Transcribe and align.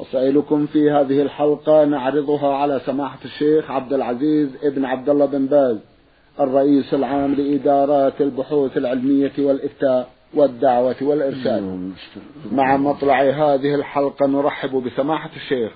رسائلكم 0.00 0.66
في 0.66 0.90
هذه 0.90 1.22
الحلقة 1.22 1.84
نعرضها 1.84 2.54
على 2.54 2.80
سماحة 2.86 3.18
الشيخ 3.24 3.70
عبد 3.70 3.92
العزيز 3.92 4.48
ابن 4.62 4.84
عبد 4.84 5.08
الله 5.08 5.26
بن 5.26 5.46
باز 5.46 5.76
الرئيس 6.40 6.94
العام 6.94 7.34
لإدارات 7.34 8.20
البحوث 8.20 8.76
العلمية 8.76 9.32
والإفتاء 9.38 10.08
والدعوة 10.34 10.96
والإرشاد. 11.02 11.92
مع 12.52 12.76
مطلع 12.76 13.20
هذه 13.22 13.74
الحلقة 13.74 14.26
نرحب 14.26 14.70
بسماحة 14.70 15.30
الشيخ 15.36 15.72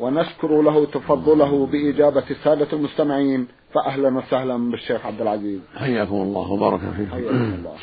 ونشكر 0.00 0.62
له 0.62 0.86
تفضله 0.86 1.66
بإجابة 1.66 2.24
السادة 2.30 2.66
المستمعين 2.72 3.48
فأهلا 3.74 4.18
وسهلا 4.18 4.70
بالشيخ 4.70 5.06
عبد 5.06 5.20
العزيز. 5.20 5.60
حياكم 5.76 6.14
الله 6.14 6.52
وبارك 6.52 6.80
فيكم. 6.80 7.10
حياكم 7.10 7.54
الله. 7.54 7.76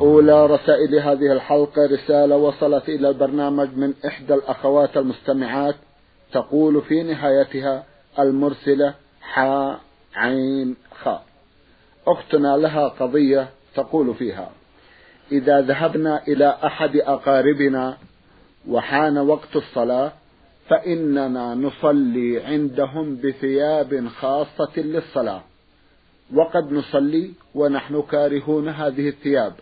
أولى 0.06 0.46
رسائل 0.46 0.98
هذه 0.98 1.32
الحلقة 1.32 1.86
رسالة 1.92 2.36
وصلت 2.36 2.88
إلى 2.88 3.08
البرنامج 3.08 3.68
من 3.76 3.94
إحدى 4.06 4.34
الأخوات 4.34 4.96
المستمعات 4.96 5.74
تقول 6.32 6.82
في 6.82 7.02
نهايتها 7.02 7.84
المرسلة 8.18 8.94
حاء 9.20 9.80
عين 10.16 10.76
خاء. 11.02 11.24
أختنا 12.06 12.56
لها 12.56 12.88
قضية 12.88 13.48
تقول 13.74 14.14
فيها 14.14 14.50
إذا 15.32 15.60
ذهبنا 15.60 16.22
إلى 16.28 16.58
أحد 16.64 16.96
أقاربنا 16.96 17.96
وحان 18.68 19.18
وقت 19.18 19.56
الصلاة 19.56 20.12
فإننا 20.70 21.54
نصلي 21.54 22.42
عندهم 22.42 23.16
بثياب 23.16 24.08
خاصة 24.08 24.76
للصلاة. 24.76 25.42
وقد 26.34 26.72
نصلي 26.72 27.30
ونحن 27.54 28.02
كارهون 28.02 28.68
هذه 28.68 29.08
الثياب 29.08 29.52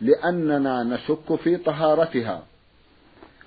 لأننا 0.00 0.82
نشك 0.82 1.34
في 1.34 1.56
طهارتها. 1.56 2.42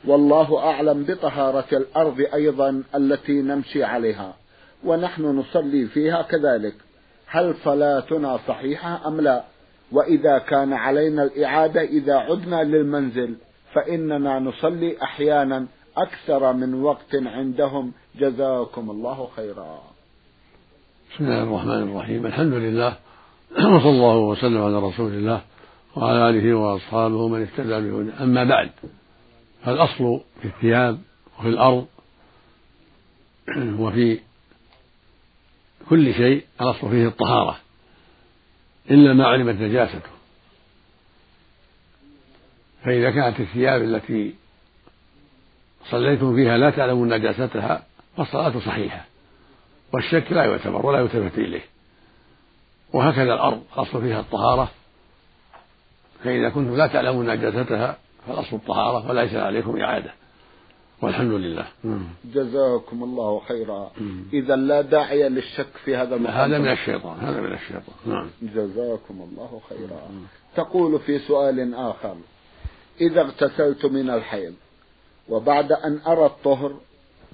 والله 0.08 0.60
أعلم 0.60 1.04
بطهارة 1.04 1.78
الأرض 1.78 2.26
أيضا 2.34 2.84
التي 2.96 3.42
نمشي 3.42 3.84
عليها 3.84 4.36
ونحن 4.84 5.22
نصلي 5.24 5.86
فيها 5.86 6.22
كذلك. 6.22 6.74
هل 7.26 7.56
صلاتنا 7.64 8.40
صحيحة 8.48 9.08
أم 9.08 9.22
لا؟ 9.22 9.44
وإذا 9.92 10.38
كان 10.38 10.74
علينا 10.74 11.24
الإعادة 11.24 11.82
إذا 11.82 12.16
عدنا 12.16 12.64
للمنزل 12.64 13.36
فإننا 13.74 14.40
نصلي 14.40 15.02
أحيانا 15.04 15.68
أكثر 16.02 16.54
من 16.54 16.74
وقت 16.74 17.16
عندهم. 17.16 17.92
جزاكم 18.16 18.92
الله 18.92 19.30
خيرا. 19.36 19.82
بسم 21.14 21.26
الله 21.26 21.44
الرحمن 21.44 21.84
الرحيم. 21.92 22.26
الحمد 22.26 22.54
لله 22.54 22.98
وصلى 23.52 23.90
الله 23.90 24.18
وسلم 24.18 24.62
على 24.62 24.80
رسول 24.80 25.14
الله 25.14 25.42
وعلى 25.96 26.30
آله 26.30 26.54
وأصحابه 26.54 27.28
من 27.28 27.42
اهتدى 27.42 27.90
بهدى 27.90 28.12
أما 28.24 28.44
بعد 28.44 28.70
فالأصل 29.64 30.22
في 30.42 30.48
الثياب 30.48 31.02
وفي 31.40 31.48
الأرض 31.48 31.88
وفي 33.58 34.20
كل 35.90 36.14
شيء 36.14 36.46
الأصل 36.62 36.90
فيه 36.90 37.08
الطهارة 37.08 37.60
إلا 38.92 39.14
ما 39.14 39.28
علمت 39.28 39.62
نجاسته. 39.62 40.10
فإذا 42.84 43.12
كانت 43.12 43.40
الثياب 43.40 43.82
التي 43.82 44.36
صليتم 45.92 46.36
فيها 46.36 46.58
لا 46.58 46.70
تعلمون 46.70 47.14
نجاستها 47.14 47.84
فالصلاة 48.18 48.60
صحيحة 48.60 49.06
والشك 49.94 50.32
لا 50.32 50.46
يعتبر 50.46 50.86
ولا 50.86 51.00
يلتفت 51.00 51.38
إليه 51.38 51.62
وهكذا 52.94 53.34
الأرض 53.34 53.62
الأصل 53.74 54.02
فيها 54.02 54.20
الطهارة 54.20 54.72
فإذا 56.24 56.50
كنتم 56.50 56.76
لا 56.76 56.88
تعلمون 56.88 57.30
نجاستها 57.30 57.98
فالأصل 58.28 58.56
الطهارة 58.56 59.10
وليس 59.10 59.34
عليكم 59.34 59.82
إعادة 59.82 60.14
والحمد 61.02 61.32
لله. 61.32 61.66
جزاكم 62.34 63.04
الله 63.04 63.42
خيرا. 63.48 63.92
إذا 64.34 64.56
لا 64.56 64.82
داعي 64.82 65.30
للشك 65.30 65.68
في 65.86 65.96
هذا 65.96 66.16
المقام 66.16 66.52
هذا 66.52 66.60
من 66.60 66.72
الشيطان 66.72 67.20
هذا 67.20 67.42
من 67.42 67.54
الشيطان. 67.54 67.96
نعم. 68.06 68.30
جزاكم 68.42 69.28
الله 69.32 69.62
خيرا. 69.70 70.02
تقول 70.56 71.00
في 71.00 71.20
سؤال 71.20 71.76
آخر 71.76 72.16
إذا 73.02 73.22
اغتسلت 73.22 73.86
من 73.86 74.10
الحيض 74.10 74.54
وبعد 75.30 75.72
أن 75.72 76.00
أرى 76.08 76.26
الطهر 76.26 76.74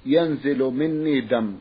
ينزل 0.06 0.58
مني 0.58 1.20
دم 1.20 1.54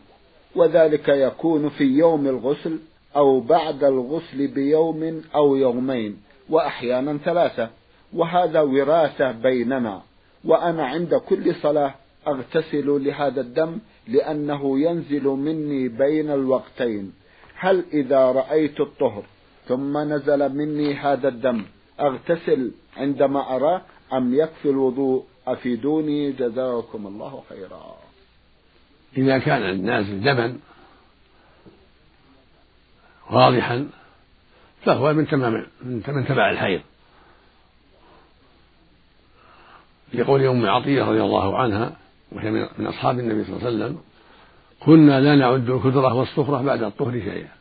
وذلك 0.56 1.10
يكون 1.10 1.70
في 1.70 1.84
يوم 1.84 2.28
الغسل 2.28 2.80
أو 3.16 3.40
بعد 3.40 3.84
الغسل 3.84 4.48
بيوم 4.48 5.22
أو 5.36 5.56
يومين 5.56 6.18
وأحيانا 6.50 7.18
ثلاثة. 7.18 7.70
وهذا 8.14 8.62
وراثة 8.62 9.32
بيننا 9.32 10.02
وأنا 10.46 10.86
عند 10.86 11.16
كل 11.16 11.56
صلاة 11.56 11.94
أغتسل 12.28 13.04
لهذا 13.06 13.42
الدم 13.42 13.78
لأنه 14.08 14.80
ينزل 14.80 15.24
مني 15.24 15.88
بين 15.88 16.32
الوقتين. 16.32 17.14
هل 17.58 17.84
إذا 17.94 18.32
رأيت 18.32 18.80
الطهر 18.80 19.24
ثم 19.68 19.98
نزل 19.98 20.56
مني 20.56 20.94
هذا 20.94 21.28
الدم 21.28 21.66
أغتسل 22.00 22.72
عندما 22.98 23.56
أراه 23.56 23.82
أم 24.14 24.34
يكفي 24.34 24.70
الوضوء؟ 24.70 25.24
أفيدوني 25.48 26.32
جزاكم 26.32 27.08
الله 27.08 27.44
خيرا. 27.50 27.96
إذا 29.18 29.38
كان 29.38 29.70
النازل 29.70 30.24
دما 30.24 30.58
واضحا 33.32 33.90
فهو 34.86 35.14
من 35.14 35.28
تمام 35.28 35.66
من 35.82 36.26
تبع 36.28 36.52
الحيض. 36.52 36.82
لقول 40.14 40.46
أم 40.46 40.66
عطية 40.66 41.04
رضي 41.04 41.22
الله 41.22 41.58
عنها 41.58 41.96
وهي 42.32 42.52
من 42.52 42.88
أصحاب 42.88 43.20
النبي 43.20 43.44
صلى 43.44 43.56
الله 43.56 43.66
عليه 43.66 43.76
وسلم 43.76 44.02
كنا 44.80 45.22
لا 45.22 45.36
نعد 45.36 45.70
الكدرة 45.70 46.14
والصفرة 46.14 46.62
بعد 46.62 46.84
الطهر 46.84 47.12
شيئا. 47.12 47.56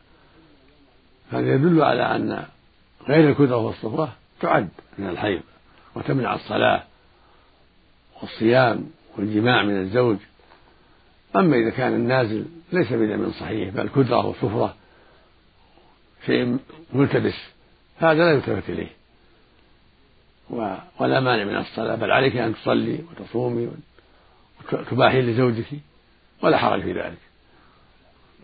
هذا 1.31 1.53
يدل 1.53 1.81
على 1.81 2.15
أن 2.15 2.45
غير 3.07 3.29
الكدرة 3.29 3.57
والصفرة 3.57 4.13
تعد 4.41 4.69
من 4.97 5.09
الحيض 5.09 5.41
وتمنع 5.95 6.35
الصلاة. 6.35 6.83
والصيام 8.25 8.91
والجماع 9.17 9.63
من 9.63 9.81
الزوج. 9.81 10.17
أما 11.35 11.57
إذا 11.57 11.69
كان 11.69 11.93
النازل 11.93 12.45
ليس 12.73 12.93
بدم 12.93 13.31
صحيح 13.31 13.69
بل 13.69 13.89
كدرة 13.89 14.25
وصفرة 14.25 14.75
شيء 16.25 16.57
ملتبس 16.93 17.33
هذا 17.97 18.23
لا 18.23 18.31
يلتفت 18.31 18.69
إليه. 18.69 18.91
ولا 20.99 21.19
مانع 21.19 21.43
من 21.43 21.57
الصلاة 21.57 21.95
بل 21.95 22.11
عليك 22.11 22.35
أن 22.35 22.55
تصلي 22.55 22.99
وتصومي 23.11 23.69
وتباحي 24.73 25.21
لزوجك 25.21 25.65
ولا 26.41 26.57
حرج 26.57 26.81
في 26.81 26.93
ذلك. 26.93 27.17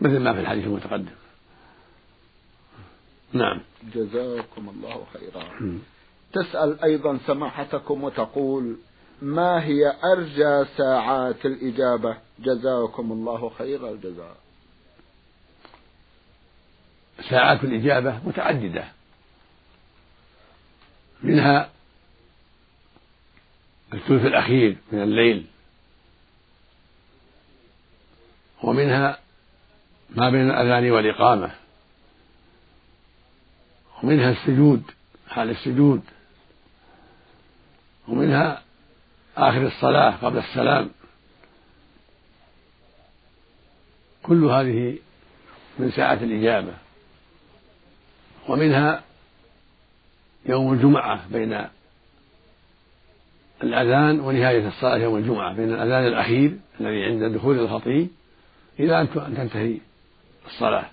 مثل 0.00 0.18
ما 0.18 0.32
في 0.32 0.40
الحديث 0.40 0.64
المتقدم. 0.64 1.14
نعم. 3.32 3.60
جزاكم 3.94 4.68
الله 4.68 5.06
خيرا. 5.12 5.78
تسأل 6.32 6.82
أيضا 6.84 7.18
سماحتكم 7.26 8.04
وتقول 8.04 8.76
ما 9.22 9.64
هي 9.64 9.96
أرجى 10.04 10.64
ساعات 10.76 11.46
الإجابة؟ 11.46 12.16
جزاكم 12.38 13.12
الله 13.12 13.50
خير 13.58 13.90
الجزاء. 13.90 14.36
ساعات 17.30 17.64
الإجابة 17.64 18.20
متعددة. 18.24 18.84
منها 21.22 21.70
الثلث 23.92 24.24
الأخير 24.24 24.76
من 24.92 25.02
الليل. 25.02 25.46
ومنها 28.62 29.18
ما 30.10 30.30
بين 30.30 30.50
الأذان 30.50 30.90
والإقامة. 30.90 31.54
ومنها 34.02 34.30
السجود 34.30 34.82
حال 35.28 35.50
السجود. 35.50 36.02
ومنها 38.08 38.62
آخر 39.36 39.66
الصلاة 39.66 40.10
قبل 40.10 40.38
السلام. 40.38 40.90
كل 44.22 44.44
هذه 44.44 44.98
من 45.78 45.90
ساعة 45.90 46.14
الإجابة. 46.14 46.72
ومنها 48.48 49.02
يوم 50.46 50.72
الجمعة 50.72 51.28
بين 51.32 51.64
الأذان 53.62 54.20
ونهاية 54.20 54.68
الصلاة 54.68 54.96
يوم 54.96 55.16
الجمعة 55.16 55.52
بين 55.52 55.72
الأذان 55.72 56.06
الأخير 56.06 56.56
الذي 56.80 57.04
عند 57.04 57.24
دخول 57.34 57.58
الخطيب 57.58 58.08
إلى 58.80 59.00
أن 59.00 59.10
تنتهي 59.36 59.78
الصلاة. 60.46 60.86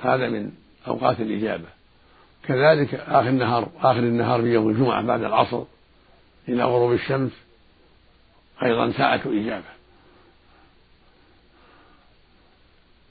هذا 0.00 0.28
من 0.28 0.52
أوقات 0.86 1.20
الإجابة. 1.20 1.68
كذلك 2.42 2.94
آخر 2.94 3.28
النهار 3.28 3.68
آخر 3.78 3.98
النهار 3.98 4.42
في 4.42 4.48
يوم 4.48 4.68
الجمعة 4.68 5.02
بعد 5.02 5.22
العصر 5.22 5.64
إلى 6.50 6.64
غروب 6.64 6.92
الشمس 6.92 7.32
أيضا 8.62 8.92
ساعة 8.92 9.22
إجابة. 9.26 9.64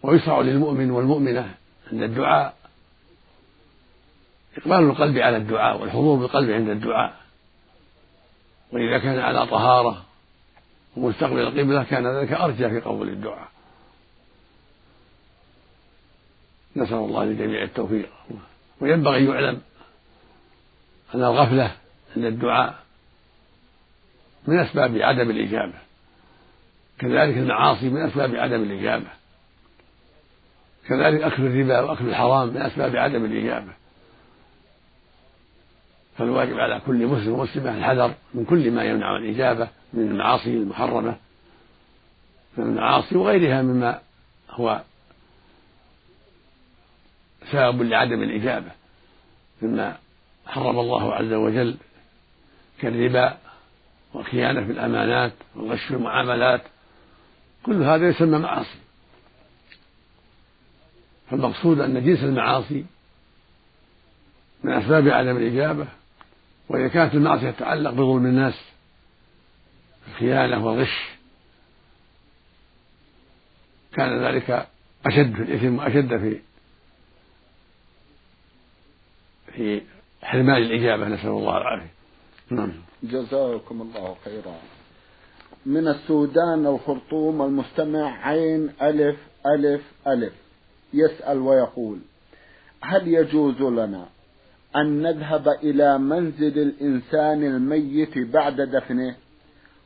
ويشرع 0.04 0.42
للمؤمن 0.42 0.92
والمؤمنة 0.92 1.56
أن 1.94 2.04
الدعاء 2.04 2.56
إقبال 4.58 4.80
القلب 4.80 5.18
على 5.18 5.38
الدعاء 5.38 5.82
والحضور 5.82 6.18
بالقلب 6.18 6.52
عند 6.52 6.70
الدعاء. 6.70 7.20
وإذا 8.72 9.00
كان 9.00 9.20
على 9.20 9.48
طهارة 9.48 10.06
ومستقبل 10.98 11.40
القبلة 11.40 11.84
كان 11.84 12.08
ذلك 12.08 12.32
أرجى 12.32 12.70
في 12.70 12.80
قبول 12.80 13.10
الدعاء. 13.10 13.48
نسأل 16.76 16.98
الله 16.98 17.24
للجميع 17.24 17.64
التوفيق. 17.64 18.10
وينبغي 18.82 19.26
يعلم 19.26 19.62
أن 21.16 21.24
الغفلة 21.24 21.76
عند 22.16 22.26
الدعاء 22.26 22.89
من 24.48 24.60
أسباب 24.60 24.98
عدم 24.98 25.30
الإجابة. 25.30 25.74
كذلك 27.00 27.38
المعاصي 27.38 27.90
من 27.90 28.02
أسباب 28.02 28.36
عدم 28.36 28.64
الإجابة. 28.64 29.08
كذلك 30.88 31.22
أكل 31.22 31.46
الربا 31.46 31.80
وأكل 31.80 32.10
الحرام 32.10 32.48
من 32.48 32.62
أسباب 32.62 32.96
عدم 32.96 33.26
الإجابة. 33.26 33.72
فالواجب 36.18 36.60
على 36.60 36.82
كل 36.86 37.08
مسلم 37.08 37.34
ومسلمة 37.34 37.78
الحذر 37.78 38.14
من 38.34 38.46
كل 38.46 38.72
ما 38.72 38.84
يمنع 38.84 39.18
الإجابة 39.18 39.68
من 39.94 40.04
المعاصي 40.12 40.50
المحرمة 40.50 41.16
من 42.58 42.64
المعاصي 42.64 43.18
وغيرها 43.18 43.62
مما 43.62 44.00
هو 44.50 44.82
سبب 47.52 47.82
لعدم 47.82 48.24
الإجابة. 48.24 48.72
مما 49.62 49.98
حرم 50.48 50.80
الله 50.80 51.14
عز 51.14 51.34
وجل 51.34 51.78
كالربا 52.82 53.38
والخيانة 54.14 54.66
في 54.66 54.72
الأمانات 54.72 55.34
والغش 55.56 55.84
في 55.84 55.94
المعاملات 55.94 56.62
كل 57.64 57.84
هذا 57.84 58.08
يسمى 58.08 58.38
معاصي. 58.38 58.80
فالمقصود 61.32 61.80
أن 61.80 62.06
جنس 62.06 62.24
المعاصي 62.24 62.86
من 64.64 64.74
أسباب 64.74 65.08
عدم 65.08 65.38
الإجابة 65.38 65.88
وإذا 66.70 66.88
كانت 66.88 67.14
المعصية 67.14 67.52
تتعلق 67.52 67.92
بظلم 67.92 68.26
الناس 68.26 68.62
الخيانة 70.08 70.66
والغش 70.66 71.10
كان 73.94 74.24
ذلك 74.24 74.68
أشد 75.06 75.36
في 75.36 75.42
الإثم 75.42 75.78
وأشد 75.78 76.18
في 76.18 76.40
في 79.56 79.82
حرمان 80.24 80.58
الإجابة 80.58 81.08
نسأل 81.08 81.30
الله 81.30 81.58
العافية. 81.58 81.92
نعم. 82.50 82.72
جزاكم 83.04 83.82
الله 83.82 84.16
خيرا. 84.26 84.56
من 85.66 85.88
السودان 85.88 86.66
الخرطوم 86.68 87.42
المستمع 87.42 88.28
عين 88.28 88.70
ألف 88.82 89.18
ألف 89.46 89.82
ألف. 90.08 90.34
يسأل 90.94 91.38
ويقول 91.38 92.00
هل 92.82 93.08
يجوز 93.08 93.62
لنا 93.62 94.06
أن 94.76 95.02
نذهب 95.02 95.48
إلى 95.48 95.98
منزل 95.98 96.60
الإنسان 96.60 97.44
الميت 97.44 98.18
بعد 98.18 98.62
دفنه؟ 98.62 99.16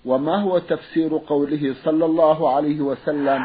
وما 0.05 0.35
هو 0.35 0.59
تفسير 0.59 1.17
قوله 1.17 1.75
صلى 1.83 2.05
الله 2.05 2.55
عليه 2.55 2.81
وسلم 2.81 3.41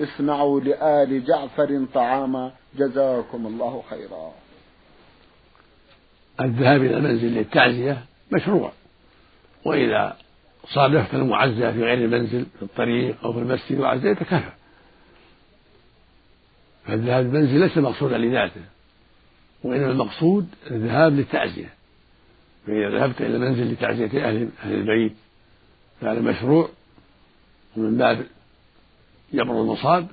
اصنعوا 0.00 0.60
لآل 0.60 1.24
جعفر 1.24 1.86
طعاما 1.94 2.52
جزاكم 2.78 3.46
الله 3.46 3.82
خيرا. 3.90 4.32
الذهاب 6.40 6.80
إلى 6.80 6.96
المنزل 6.96 7.34
للتعزية 7.34 8.04
مشروع. 8.32 8.72
وإذا 9.64 10.16
صادفت 10.68 11.14
المعزى 11.14 11.72
في 11.72 11.82
غير 11.84 11.98
المنزل 11.98 12.46
في 12.58 12.62
الطريق 12.62 13.24
أو 13.24 13.32
في 13.32 13.38
المسجد 13.38 13.80
وعزيت 13.80 14.18
كفى 14.18 14.52
فالذهاب 16.86 17.24
للمنزل 17.24 17.60
ليس 17.60 17.78
مقصودا 17.78 18.18
لذاته 18.18 18.60
وإنما 19.64 19.90
المقصود 19.90 20.48
الذهاب 20.70 21.12
للتعزية. 21.12 21.74
فإذا 22.66 22.90
ذهبت 22.90 23.20
إلى 23.20 23.36
المنزل 23.36 23.72
لتعزية 23.72 24.28
أهل 24.28 24.48
أهل 24.62 24.74
البيت 24.74 25.12
فهذا 26.00 26.20
مشروع 26.20 26.68
ومن 27.76 27.96
باب 27.96 28.26
جبر 29.32 29.60
المصاب 29.60 30.08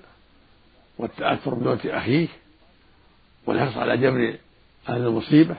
والتأثر 0.97 1.53
بموت 1.53 1.85
أخيك 1.85 2.29
والحرص 3.45 3.77
على 3.77 3.97
جبر 3.97 4.37
أهل 4.89 5.01
المصيبة. 5.01 5.55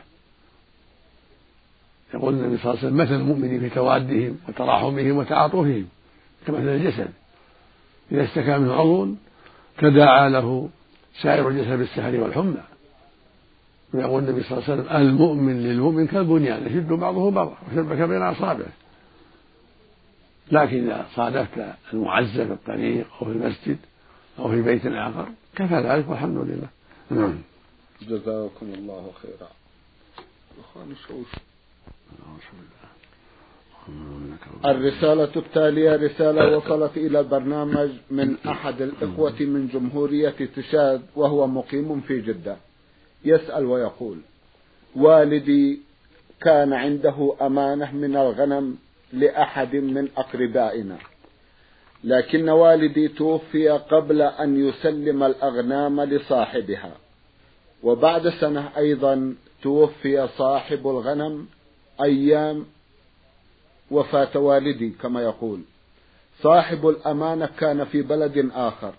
يقول 2.14 2.34
النبي 2.34 2.56
صلى 2.56 2.64
الله 2.64 2.78
عليه 2.78 2.88
وسلم 2.88 2.96
مثل 2.96 3.14
المؤمن 3.14 3.60
في 3.60 3.68
توادهم 3.68 4.38
وتراحمهم 4.48 5.16
وتعاطفهم 5.16 5.86
كمثل 6.46 6.68
الجسد. 6.68 7.08
إذا 8.12 8.22
اشتكى 8.22 8.58
منه 8.58 8.74
عضو 8.74 9.08
تداعى 9.78 10.30
له 10.30 10.68
سائر 11.22 11.48
الجسد 11.48 11.78
بالسهر 11.78 12.20
والحمى. 12.20 12.62
ويقول 13.94 14.24
النبي 14.24 14.42
صلى 14.42 14.58
الله 14.58 14.70
عليه 14.70 14.82
وسلم 14.82 14.96
المؤمن 14.96 15.62
للمؤمن 15.62 16.06
كالبنيان 16.06 16.66
يشد 16.66 16.88
بعضه 16.88 17.30
بعضا 17.30 17.56
وشبك 17.72 17.96
بين 17.96 18.22
أصابعه 18.22 18.72
لكن 20.52 20.84
إذا 20.84 21.06
صادفت 21.14 21.74
المعزة 21.92 22.44
في 22.44 22.52
الطريق 22.52 23.06
أو 23.20 23.26
في 23.26 23.32
المسجد 23.32 23.78
أو 24.38 24.50
في 24.50 24.62
بيت 24.62 24.86
آخر 24.86 25.28
كفى 25.56 25.74
ذلك 25.74 26.08
والحمد 26.08 26.36
لله. 26.36 26.68
نعم. 27.10 27.38
جزاكم 28.02 28.66
الله 28.74 29.10
خيرا. 29.22 29.48
الرسالة 34.64 35.30
التالية 35.36 35.96
رسالة 35.96 36.56
وصلت 36.56 36.96
إلى 36.96 37.20
البرنامج 37.20 37.90
من 38.10 38.36
أحد 38.46 38.82
الإخوة 38.82 39.40
من 39.40 39.68
جمهورية 39.68 40.34
تشاد 40.56 41.02
وهو 41.16 41.46
مقيم 41.46 42.00
في 42.00 42.20
جدة. 42.20 42.56
يسأل 43.24 43.64
ويقول 43.64 44.18
والدي 44.96 45.80
كان 46.40 46.72
عنده 46.72 47.36
أمانة 47.40 47.92
من 47.92 48.16
الغنم 48.16 48.76
لأحد 49.12 49.76
من 49.76 50.08
أقربائنا 50.16 50.98
لكن 52.04 52.48
والدي 52.48 53.08
توفي 53.08 53.68
قبل 53.68 54.22
أن 54.22 54.68
يسلم 54.68 55.22
الأغنام 55.22 56.00
لصاحبها 56.00 56.92
وبعد 57.82 58.28
سنة 58.28 58.70
أيضا 58.76 59.34
توفي 59.62 60.28
صاحب 60.28 60.88
الغنم 60.88 61.46
أيام 62.02 62.66
وفاة 63.90 64.38
والدي 64.38 64.90
كما 64.90 65.22
يقول. 65.22 65.60
صاحب 66.42 66.88
الأمانة 66.88 67.48
كان 67.58 67.84
في 67.84 68.02
بلد 68.02 68.50
آخر 68.54 68.94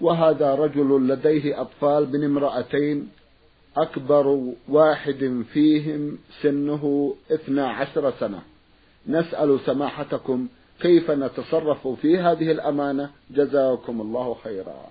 وهذا 0.00 0.54
رجل 0.54 1.08
لديه 1.08 1.60
أطفال 1.60 2.12
من 2.12 2.24
امرأتين 2.24 3.08
أكبر 3.76 4.52
واحد 4.68 5.44
فيهم 5.52 6.18
سنه 6.42 7.14
اثنا 7.30 7.68
عشر 7.68 8.12
سنة. 8.20 8.42
نسأل 9.08 9.60
سماحتكم 9.66 10.48
كيف 10.80 11.10
نتصرف 11.10 11.88
في 11.88 12.18
هذه 12.18 12.50
الأمانة؟ 12.52 13.10
جزاكم 13.30 14.00
الله 14.00 14.36
خيرا. 14.44 14.86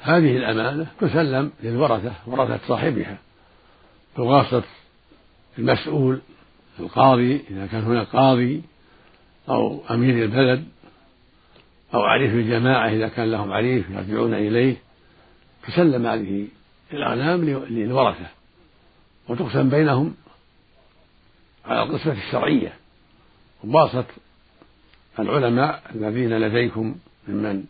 هذه 0.00 0.36
الأمانة 0.36 0.86
تسلم 1.00 1.50
للورثة 1.62 2.12
ورثة 2.26 2.60
صاحبها 2.68 3.18
بواسطة 4.16 4.77
المسؤول 5.58 6.20
القاضي 6.80 7.40
إذا 7.50 7.66
كان 7.66 7.84
هناك 7.84 8.06
قاضي 8.06 8.62
أو 9.48 9.80
أمير 9.90 10.24
البلد 10.24 10.68
أو 11.94 12.00
عريف 12.00 12.34
الجماعة 12.34 12.88
إذا 12.88 13.08
كان 13.08 13.30
لهم 13.30 13.52
عريف 13.52 13.90
يرجعون 13.90 14.34
إليه 14.34 14.76
تسلم 15.66 16.06
هذه 16.06 16.46
الأغنام 16.92 17.44
للورثة. 17.44 18.26
وتقسم 19.28 19.68
بينهم 19.68 20.14
على 21.64 21.82
القسمة 21.82 22.12
الشرعية. 22.12 22.72
وباسط 23.64 24.04
العلماء 25.18 25.82
الذين 25.94 26.38
لديكم 26.38 26.94
ممن 27.28 27.64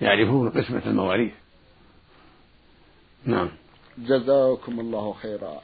يعرفون 0.00 0.50
قسمة 0.50 0.82
المواريث. 0.86 1.32
نعم. 3.24 3.48
جزاكم 3.98 4.80
الله 4.80 5.12
خيرا. 5.12 5.60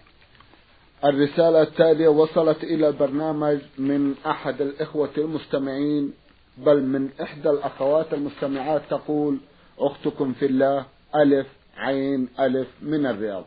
الرسالة 1.05 1.63
التالية 1.63 2.09
وصلت 2.09 2.65
إلى 2.65 2.89
البرنامج 2.89 3.59
من 3.79 4.15
أحد 4.27 4.61
الإخوة 4.63 5.11
المستمعين 5.19 6.13
بل 6.59 6.83
من 6.83 7.09
إحدى 7.23 7.51
الأخوات 7.51 8.15
المستمعات 8.15 8.83
تقول 8.91 9.39
أختكم 9.79 10.33
في 10.33 10.47
الله 10.47 10.87
ألف 11.17 11.47
عين 11.77 12.29
ألف 12.41 12.69
من 12.83 13.07
الرياض. 13.07 13.45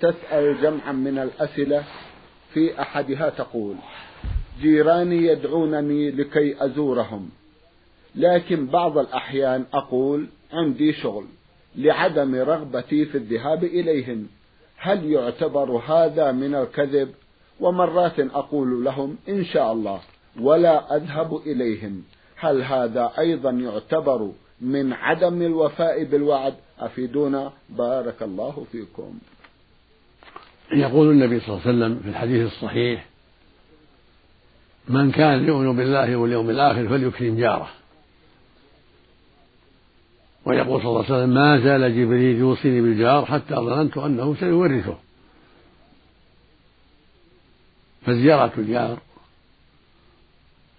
تسأل 0.00 0.62
جمعا 0.62 0.92
من 0.92 1.18
الأسئلة 1.18 1.84
في 2.54 2.80
أحدها 2.82 3.30
تقول 3.30 3.76
جيراني 4.60 5.26
يدعونني 5.26 6.10
لكي 6.10 6.64
أزورهم 6.64 7.30
لكن 8.14 8.66
بعض 8.66 8.98
الأحيان 8.98 9.64
أقول 9.72 10.26
عندي 10.52 10.92
شغل 10.92 11.24
لعدم 11.76 12.34
رغبتي 12.34 13.04
في 13.04 13.18
الذهاب 13.18 13.64
إليهم 13.64 14.26
هل 14.78 15.12
يعتبر 15.12 15.70
هذا 15.70 16.32
من 16.32 16.54
الكذب؟ 16.54 17.14
ومرات 17.60 18.20
أقول 18.20 18.84
لهم 18.84 19.16
إن 19.28 19.44
شاء 19.44 19.72
الله 19.72 20.00
ولا 20.40 20.96
أذهب 20.96 21.36
إليهم. 21.46 22.02
هل 22.36 22.62
هذا 22.62 23.12
أيضا 23.18 23.50
يعتبر 23.50 24.30
من 24.60 24.92
عدم 24.92 25.42
الوفاء 25.42 26.04
بالوعد؟ 26.04 26.54
أفيدونا؟ 26.78 27.52
بارك 27.68 28.22
الله 28.22 28.64
فيكم. 28.72 29.18
يقول 30.72 31.10
النبي 31.10 31.40
صلى 31.40 31.48
الله 31.48 31.60
عليه 31.66 31.70
وسلم 31.76 32.00
في 32.02 32.08
الحديث 32.08 32.46
الصحيح 32.52 33.06
من 34.88 35.10
كان 35.10 35.44
يؤمن 35.48 35.76
بالله 35.76 36.16
واليوم 36.16 36.50
الآخر 36.50 36.88
فليكرم 36.88 37.36
جاره. 37.36 37.68
ويقول 40.48 40.80
صلى 40.82 40.88
الله 40.88 41.04
عليه 41.04 41.14
وسلم 41.14 41.34
ما 41.34 41.58
زال 41.58 41.96
جبريل 41.96 42.36
يوصيني 42.36 42.80
بالجار 42.80 43.26
حتى 43.26 43.54
ظننت 43.54 43.96
أنه 43.96 44.34
سيورثه. 44.34 44.98
فزيارة 48.06 48.52
الجار 48.58 48.98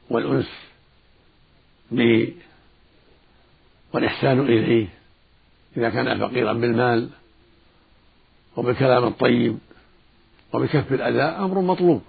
والأنس 0.10 0.50
به 1.92 2.34
والإحسان 3.94 4.40
إليه 4.40 4.88
إذا 5.78 5.90
كان 5.90 6.20
فقيرا 6.20 6.54
بالمال 6.54 7.10
وبالكلام 8.56 9.04
الطيب 9.04 9.58
وبكف 10.54 10.94
الأذى 10.94 11.22
أمر 11.22 11.62
مطلوب 11.62 12.02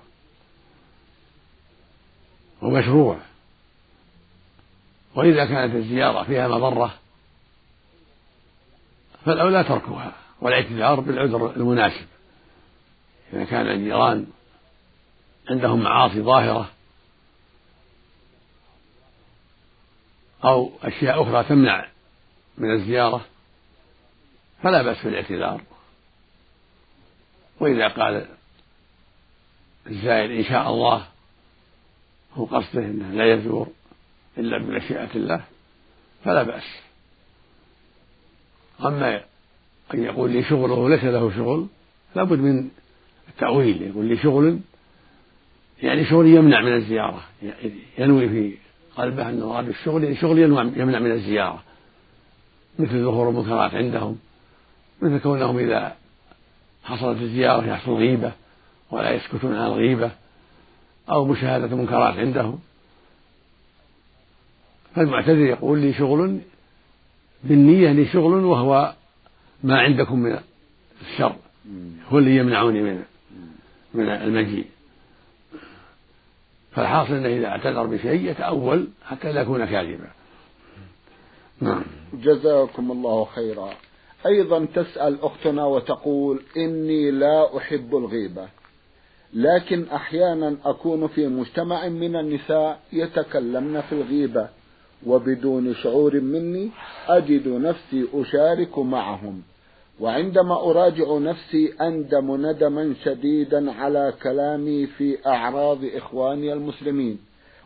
ومشروع. 2.63 3.19
وإذا 5.15 5.45
كانت 5.45 5.75
الزيارة 5.75 6.23
فيها 6.23 6.49
مضرة 6.49 7.00
فالأولى 9.25 9.65
تركها 9.65 10.13
والاعتذار 10.41 11.01
بالعذر 11.01 11.57
المناسب. 11.57 12.07
إذا 13.33 13.45
كان 13.45 13.67
الجيران 13.67 14.27
عندهم 15.51 15.83
معاصي 15.83 16.23
ظاهرة 16.23 16.71
أو 20.45 20.73
أشياء 20.83 21.23
أخرى 21.23 21.45
تمنع 21.45 21.87
من 22.59 22.71
الزيارة 22.75 23.27
فلا 24.63 24.83
بأس 24.83 25.05
بالاعتذار. 25.05 25.61
وإذا 27.61 27.89
قال 27.89 28.27
الزائر 29.87 30.39
إن 30.39 30.45
شاء 30.45 30.71
الله 30.71 31.07
هو 32.35 32.45
قصده 32.45 32.81
أنه 32.81 33.11
لا 33.15 33.35
يزور 33.35 33.69
إلا 34.39 34.59
بمشيئة 34.59 35.11
الله 35.15 35.45
فلا 36.25 36.43
بأس. 36.43 36.90
أما 38.85 39.21
أن 39.95 40.03
يقول 40.03 40.31
لي 40.31 40.43
شغل 40.43 40.71
وهو 40.71 40.89
ليس 40.89 41.05
له 41.05 41.37
شغل 41.37 41.67
لابد 42.17 42.39
من 42.39 42.69
التأويل 43.29 43.83
يقول 43.83 44.05
لي 44.05 44.17
شغل 44.17 44.59
يعني 45.83 46.05
شغل 46.05 46.27
يمنع 46.27 46.61
من 46.61 46.75
الزيارة. 46.75 47.23
ينوي 47.99 48.29
في 48.29 48.55
قلبه 48.97 49.29
أنه 49.29 49.45
أراد 49.45 49.69
الشغل 49.69 50.05
يعني 50.05 50.17
شغل 50.17 50.39
يمنع 50.77 50.99
من 50.99 51.11
الزيارة. 51.11 51.63
مثل 52.79 53.05
ظهور 53.05 53.29
المنكرات 53.29 53.75
عندهم 53.75 54.19
مثل 55.03 55.19
كونهم 55.19 55.59
إذا 55.59 55.97
حصلت 56.85 57.23
الزيارة 57.23 57.67
يحصل 57.67 57.93
غيبة 57.93 58.33
ولا 58.91 59.11
يسكتون 59.11 59.57
عن 59.57 59.67
الغيبة 59.67 60.11
أو 61.11 61.25
مشاهدة 61.25 61.77
منكرات 61.77 62.15
عندهم. 62.15 62.61
فالمعتذر 64.95 65.45
يقول 65.45 65.79
لي 65.79 65.93
شغل 65.93 66.41
بالنية 67.45 67.93
لي 67.93 68.07
شغل 68.07 68.45
وهو 68.45 68.95
ما 69.65 69.79
عندكم 69.79 70.19
من 70.19 70.39
الشر. 71.01 71.37
هو 72.09 72.19
اللي 72.19 72.37
يمنعني 72.37 72.83
من 72.83 73.03
من 73.95 74.09
المجيء. 74.09 74.67
فالحاصل 76.73 77.15
أنه 77.15 77.29
إذا 77.29 77.47
اعتذر 77.47 77.87
بشيء 77.87 78.31
يتأول 78.31 78.89
حتى 79.05 79.33
لا 79.33 79.41
يكون 79.41 79.65
كاذبا. 79.65 80.11
نعم. 81.61 81.83
جزاكم 82.13 82.91
الله 82.93 83.25
خيرا. 83.25 83.71
أيضا 84.27 84.65
تسأل 84.65 85.23
أختنا 85.23 85.65
وتقول 85.65 86.41
إني 86.57 87.11
لا 87.11 87.57
أحب 87.59 87.97
الغيبة 87.97 88.49
لكن 89.35 89.85
أحيانا 89.89 90.57
أكون 90.65 91.09
في 91.09 91.27
مجتمع 91.27 91.89
من 91.89 92.17
النساء 92.17 92.81
يتكلمن 92.93 93.81
في 93.81 93.93
الغيبة. 93.93 94.49
وبدون 95.07 95.75
شعور 95.75 96.21
مني 96.21 96.71
أجد 97.09 97.49
نفسي 97.49 98.07
أشارك 98.15 98.79
معهم. 98.79 99.43
وعندما 100.01 100.55
أراجع 100.55 101.19
نفسي 101.19 101.73
أندم 101.81 102.47
ندما 102.47 102.95
شديدا 103.05 103.73
على 103.73 104.15
كلامي 104.23 104.87
في 104.87 105.27
أعراض 105.27 105.79
إخواني 105.85 106.53
المسلمين. 106.53 107.19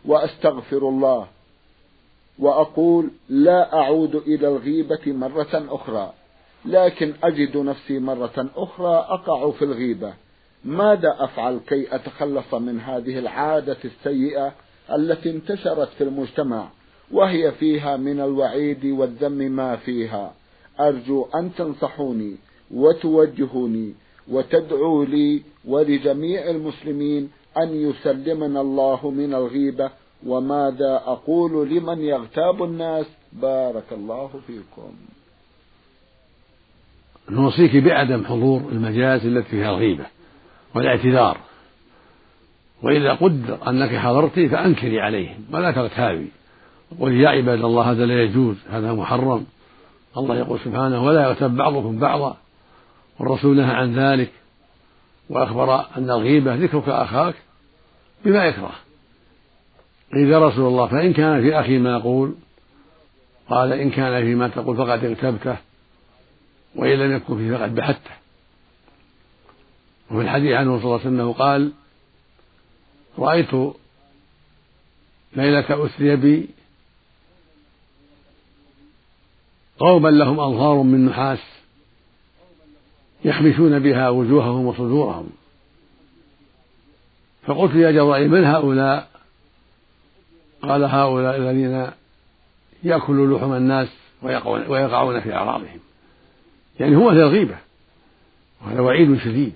وأستغفر 0.05 0.89
الله. 0.89 1.27
وأقول 2.39 3.11
لا 3.29 3.73
أعود 3.73 4.15
إلى 4.15 4.47
الغيبة 4.47 5.01
مرة 5.07 5.65
أخرى. 5.69 6.13
لكن 6.65 7.13
أجد 7.23 7.57
نفسي 7.57 7.99
مرة 7.99 8.49
أخرى 8.55 9.05
أقع 9.09 9.51
في 9.51 9.65
الغيبة. 9.65 10.13
ماذا 10.65 11.15
أفعل 11.19 11.59
كي 11.67 11.95
أتخلص 11.95 12.53
من 12.53 12.79
هذه 12.79 13.19
العادة 13.19 13.77
السيئة 13.85 14.53
التي 14.95 15.29
انتشرت 15.29 15.89
في 15.97 16.03
المجتمع؟ 16.03 16.67
وهي 17.11 17.51
فيها 17.51 17.97
من 17.97 18.19
الوعيد 18.19 18.85
والذم 18.85 19.37
ما 19.37 19.75
فيها. 19.75 20.33
أرجو 20.79 21.27
أن 21.35 21.55
تنصحوني 21.57 22.35
وتوجهوني 22.71 23.93
وتدعوا 24.27 25.05
لي 25.05 25.41
ولجميع 25.65 26.49
المسلمين 26.49 27.29
أن 27.57 27.89
يسلمنا 27.89 28.61
الله 28.61 29.09
من 29.09 29.33
الغيبة. 29.33 29.89
وماذا 30.25 31.01
أقول 31.05 31.69
لمن 31.69 32.01
يغتاب 32.01 32.63
الناس؟ 32.63 33.05
بارك 33.33 33.85
الله 33.91 34.29
فيكم. 34.47 34.91
نوصيك 37.29 37.75
بعدم 37.75 38.25
حضور 38.25 38.61
المجالس 38.71 39.25
التي 39.25 39.49
فيها 39.49 39.69
الغيبة 39.69 40.05
والاعتذار. 40.75 41.37
وإذا 42.83 43.13
قدر 43.13 43.69
أنك 43.69 43.89
حضرت 43.89 44.39
فأنكري 44.39 44.99
عليهم. 45.01 45.45
ولا 45.53 45.71
تغتابي. 45.71 46.27
قل 46.99 47.13
يا 47.13 47.29
عباد 47.29 47.63
الله 47.63 47.91
هذا 47.91 48.05
لا 48.05 48.23
يجوز 48.23 48.55
هذا 48.69 48.93
محرم. 48.93 49.45
الله 50.17 50.37
يقول 50.37 50.59
سبحانه 50.59 51.03
ولا 51.03 51.23
يغتب 51.23 51.55
بعضكم 51.55 51.99
بعضا. 51.99 52.37
والرسول 53.19 53.57
نهى 53.57 53.73
عن 53.73 53.95
ذلك 53.99 54.31
وأخبر 55.29 55.75
أن 55.97 56.09
الغيبة 56.09 56.55
ذكرك 56.55 56.89
أخاك 56.89 57.35
بما 58.25 58.45
يكره. 58.45 58.75
قيل 60.13 60.29
يا 60.29 60.39
رسول 60.39 60.67
الله 60.67 60.87
فإن 60.87 61.13
كان 61.13 61.41
في 61.41 61.59
أخي 61.59 61.77
ما 61.77 61.97
يقول 61.97 62.35
قال 63.49 63.73
إن 63.73 63.89
كان 63.89 64.23
فيما 64.25 64.47
تقول 64.47 64.77
فقد 64.77 65.05
اغتبته 65.05 65.57
وإن 66.75 66.99
لم 66.99 67.15
يكن 67.15 67.37
فيه 67.37 67.57
فقد 67.57 67.75
بحته 67.75 68.11
وفي 70.11 70.21
الحديث 70.21 70.51
عنه 70.51 70.77
صلى 70.77 70.85
الله 70.85 70.99
عليه 70.99 71.09
وسلم 71.09 71.31
قال 71.31 71.71
رأيت 73.19 73.53
ليلة 75.35 75.85
أسري 75.85 76.15
بي 76.15 76.49
قوما 79.79 80.09
لهم 80.09 80.39
أظهار 80.39 80.75
من 80.75 81.05
نحاس 81.05 81.39
يحبسون 83.25 83.79
بها 83.79 84.09
وجوههم 84.09 84.65
وصدورهم. 84.65 85.29
فقلت 87.45 87.75
يا 87.75 87.91
جبرائيل 87.91 88.29
من 88.29 88.43
هؤلاء؟ 88.43 89.09
قال 90.61 90.83
هؤلاء 90.83 91.37
الذين 91.37 91.87
يأكلوا 92.83 93.37
لحم 93.37 93.53
الناس 93.53 93.87
ويقعون 94.67 95.21
في 95.21 95.33
أعراضهم. 95.33 95.79
يعني 96.79 96.95
هو 96.95 97.09
الغيبة 97.09 97.57
وهذا 98.61 98.81
وعيد 98.81 99.17
شديد. 99.19 99.53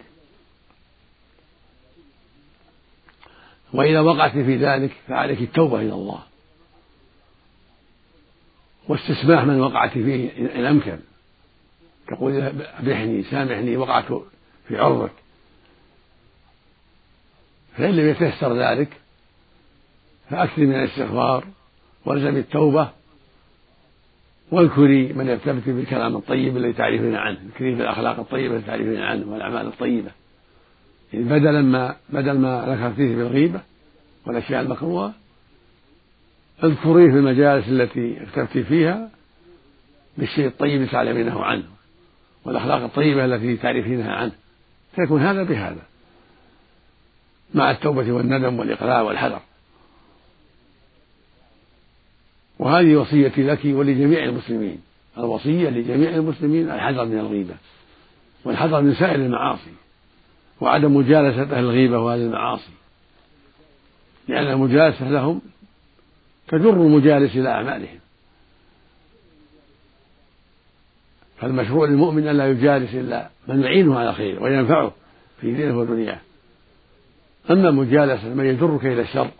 وإذا 3.73 3.99
وقعت 3.99 4.31
في 4.31 4.55
ذلك 4.55 4.91
فعليك 5.07 5.41
التوبة 5.41 5.81
إلى 5.81 5.93
الله. 5.93 6.28
واستسماح 8.89 9.43
من 9.43 9.62
وقعت 9.62 9.91
فيه 9.91 10.29
إن 10.55 10.65
أمكن 10.65 11.00
تقول 12.08 12.41
ابحني 12.79 13.24
سامحني 13.24 13.77
وقعت 13.77 14.05
في 14.67 14.77
عرضك. 14.77 15.12
فإن 17.77 17.96
لم 17.96 18.10
يتيسر 18.10 18.60
ذلك 18.60 18.89
فأكثر 20.29 20.62
من 20.62 20.75
الاستغفار 20.75 21.46
والزم 22.05 22.38
التوبة 22.38 22.89
واذكري 24.51 25.13
من 25.13 25.27
يرتبط 25.27 25.63
بالكلام 25.65 26.15
الطيب 26.15 26.58
الذي 26.58 26.74
تعرفين 26.74 27.15
عنه 27.15 27.39
اذكري 27.46 27.75
بالأخلاق 27.75 28.19
الطيبة 28.19 28.55
التي 28.55 28.67
تعرفين 28.67 29.01
عنه 29.01 29.31
والأعمال 29.31 29.67
الطيبة. 29.67 30.12
يعني 31.13 31.25
بدلا 31.25 31.62
ما 31.62 31.96
بدل 32.10 32.38
ما 32.38 32.75
ذكرتيه 32.75 33.15
بالغيبة 33.15 33.62
والأشياء 34.25 34.62
المكروهة 34.62 35.13
اذكريه 36.63 37.11
في 37.11 37.17
المجالس 37.17 37.67
التي 37.67 38.23
اكتبت 38.23 38.57
فيها 38.57 39.09
بالشيء 40.17 40.47
الطيب 40.47 40.89
تعلمينه 40.91 41.43
عنه 41.43 41.63
والأخلاق 42.45 42.81
الطيبة 42.81 43.25
التي 43.25 43.57
تعرفينها 43.57 44.13
عنه 44.13 44.31
فيكون 44.95 45.21
هذا 45.21 45.43
بهذا 45.43 45.81
مع 47.53 47.71
التوبة 47.71 48.11
والندم 48.11 48.59
والإقلاع 48.59 49.01
والحذر. 49.01 49.41
وهذه 52.59 52.95
وصيتي 52.95 53.43
لك 53.43 53.59
ولجميع 53.65 54.23
المسلمين 54.23 54.81
الوصية 55.17 55.69
لجميع 55.69 56.09
المسلمين 56.09 56.71
الحذر 56.71 57.05
من 57.05 57.19
الغيبة 57.19 57.55
والحذر 58.45 58.81
من 58.81 58.95
سائر 58.95 59.15
المعاصي 59.15 59.71
وعدم 60.61 60.95
مجالسة 60.95 61.41
أهل 61.41 61.59
الغيبة 61.59 61.99
وأهل 61.99 62.19
المعاصي 62.19 62.71
لأن 64.27 64.47
المجالسة 64.47 65.09
لهم 65.09 65.41
تجر 66.50 66.70
المجالس 66.70 67.36
إلى 67.36 67.50
أعمالهم. 67.50 68.00
فالمشروع 71.38 71.88
للمؤمن 71.88 72.27
ألا 72.27 72.48
يجالس 72.50 72.94
إلا 72.94 73.29
من 73.48 73.63
يعينه 73.63 74.00
على 74.00 74.13
خير 74.13 74.44
وينفعه 74.44 74.91
في 75.41 75.53
دينه 75.53 75.77
ودنياه. 75.77 76.20
أما 77.51 77.72
مجالسة 77.72 78.34
من 78.34 78.46
يجرك 78.46 78.86
إلى 78.86 79.01
الشر 79.01 79.32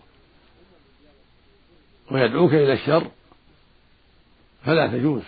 ويدعوك 2.10 2.54
إلى 2.54 2.72
الشر 2.72 3.06
فلا 4.64 4.86
تجوز 4.86 5.22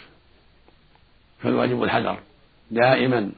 فالواجب 1.43 1.83
الحذر. 1.83 2.19
دائما 2.71 3.33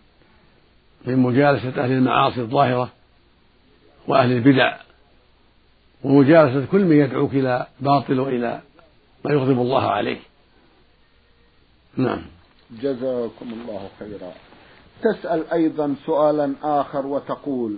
من 1.07 1.19
مجالسة 1.19 1.85
أهل 1.85 1.93
المعاصي 1.93 2.41
الظاهرة 2.41 2.93
وأهل 4.07 4.33
البدع 4.33 4.84
ومجالسة 6.05 6.67
كل 6.73 6.85
من 6.85 6.97
يدعوك 6.97 7.35
إلى 7.35 7.67
باطل 7.81 8.21
وإلى 8.21 8.61
ما 9.25 9.33
يغضب 9.33 9.61
الله 9.61 9.83
عليه 9.83 10.21
نعم. 11.97 12.23
جزاكم 12.83 13.53
الله 13.53 13.89
خيرا. 13.99 14.33
تسأل 15.03 15.51
أيضا 15.53 15.95
سؤالا 16.07 16.55
آخر 16.63 17.07
وتقول 17.07 17.77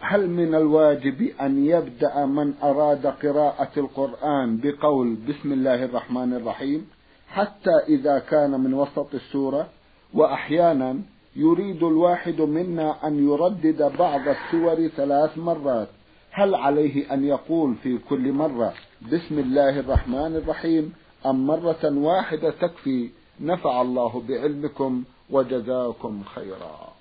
هل 0.00 0.30
من 0.30 0.54
الواجب 0.54 1.28
أن 1.40 1.66
يبدأ 1.66 2.26
من 2.26 2.54
أراد 2.62 3.06
قراءة 3.06 3.70
القرآن 3.76 4.60
بقول 4.62 5.16
بسم 5.28 5.52
الله 5.52 5.84
الرحمن 5.84 6.34
الرحيم 6.34 6.86
حتى 7.28 7.76
إذا 7.88 8.18
كان 8.18 8.60
من 8.60 8.74
وسط 8.74 9.14
السورة؟ 9.14 9.68
وأحيانا 10.14 10.98
يريد 11.36 11.82
الواحد 11.82 12.40
منا 12.40 13.06
أن 13.06 13.28
يردد 13.28 13.92
بعض 13.98 14.20
السور 14.28 14.88
ثلاث 14.88 15.38
مرات 15.38 15.88
هل 16.30 16.54
عليه 16.54 17.14
أن 17.14 17.24
يقول 17.24 17.74
في 17.82 17.98
كل 17.98 18.32
مرة 18.32 18.74
بسم 19.12 19.38
الله 19.38 19.80
الرحمن 19.80 20.36
الرحيم 20.36 20.92
أم 21.26 21.46
مرة 21.46 21.84
واحدة 21.84 22.50
تكفي 22.50 23.10
نفع 23.40 23.80
الله 23.80 24.22
بعلمكم 24.28 25.04
وجزاكم 25.30 26.22
خيرا؟ 26.34 26.92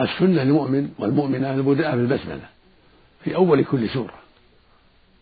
السنة 0.00 0.42
للمؤمن 0.42 0.90
والمؤمنة 0.98 1.54
البداء 1.54 1.96
بالبسملة 1.96 2.48
في 3.24 3.36
أول 3.36 3.64
كل 3.64 3.88
سورة. 3.88 4.14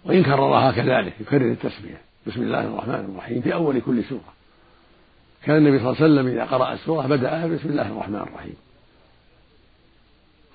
وإن 0.05 0.23
كررها 0.23 0.73
كذلك 0.73 1.21
يكرر 1.21 1.52
التسمية. 1.52 2.00
بسم 2.26 2.43
الله 2.43 2.61
الرحمن 2.61 2.95
الرحيم 3.12 3.40
في 3.40 3.55
أول 3.55 3.81
كل 3.81 4.05
سورة. 4.05 4.33
كان 5.43 5.57
النبي 5.57 5.78
صلى 5.78 5.90
الله 5.90 6.02
عليه 6.02 6.12
وسلم 6.12 6.26
إذا 6.26 6.45
قرأ 6.45 6.73
السورة 6.73 7.07
بدأها 7.07 7.47
بسم 7.47 7.69
الله 7.69 7.88
الرحمن 7.93 8.21
الرحيم. 8.21 8.57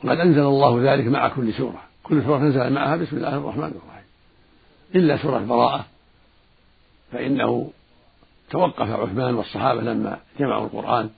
وقد 0.03 0.17
أنزل 0.17 0.41
الله 0.41 0.93
ذلك 0.93 1.07
مع 1.07 1.27
كل 1.27 1.53
سورة. 1.53 1.83
كل 2.03 2.23
سورة 2.23 2.39
نزل 2.39 2.73
معها 2.73 2.95
بسم 2.95 3.17
الله 3.17 3.37
الرحمن 3.37 3.63
الرحيم. 3.63 4.05
إلا 4.95 5.17
سورة 5.17 5.39
براءة 5.39 5.85
فإنه 7.11 7.71
توقف 8.49 8.89
عثمان 8.89 9.33
والصحابة 9.33 9.81
لما 9.81 10.19
جمعوا 10.39 10.65
القرآن. 10.65 11.09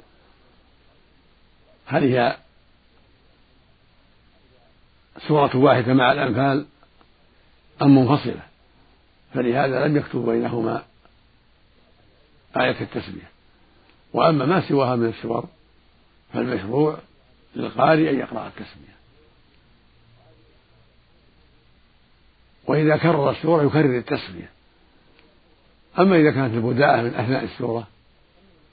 هل 1.86 2.04
هي 2.04 2.38
سورة 5.28 5.58
واحدة 5.58 5.94
مع 5.94 6.12
الأنفال 6.12 6.66
أم 7.82 7.96
منفصلة؟ 7.96 8.42
فلهذا 9.34 9.88
لم 9.88 9.98
يكتب 9.98 10.26
بينهما 10.26 10.84
آية 12.58 12.82
التسمية 12.82 13.30
وأما 14.14 14.46
ما 14.46 14.70
سواها 14.70 14.96
من 14.96 15.10
السور 15.10 15.46
فالمشروع 16.34 16.98
للقارئ 17.56 18.10
أن 18.10 18.20
يقرأ 18.20 18.48
التسمية. 18.48 18.94
وإذا 22.68 22.98
كرر 22.98 23.32
السورة 23.32 23.64
يكرر 23.64 23.98
التسمية. 23.98 24.50
أما 26.00 26.16
إذا 26.16 26.32
كانت 26.32 26.54
البداءة 26.54 27.02
من 27.02 27.16
أثناء 27.16 27.44
السورة 27.44 27.88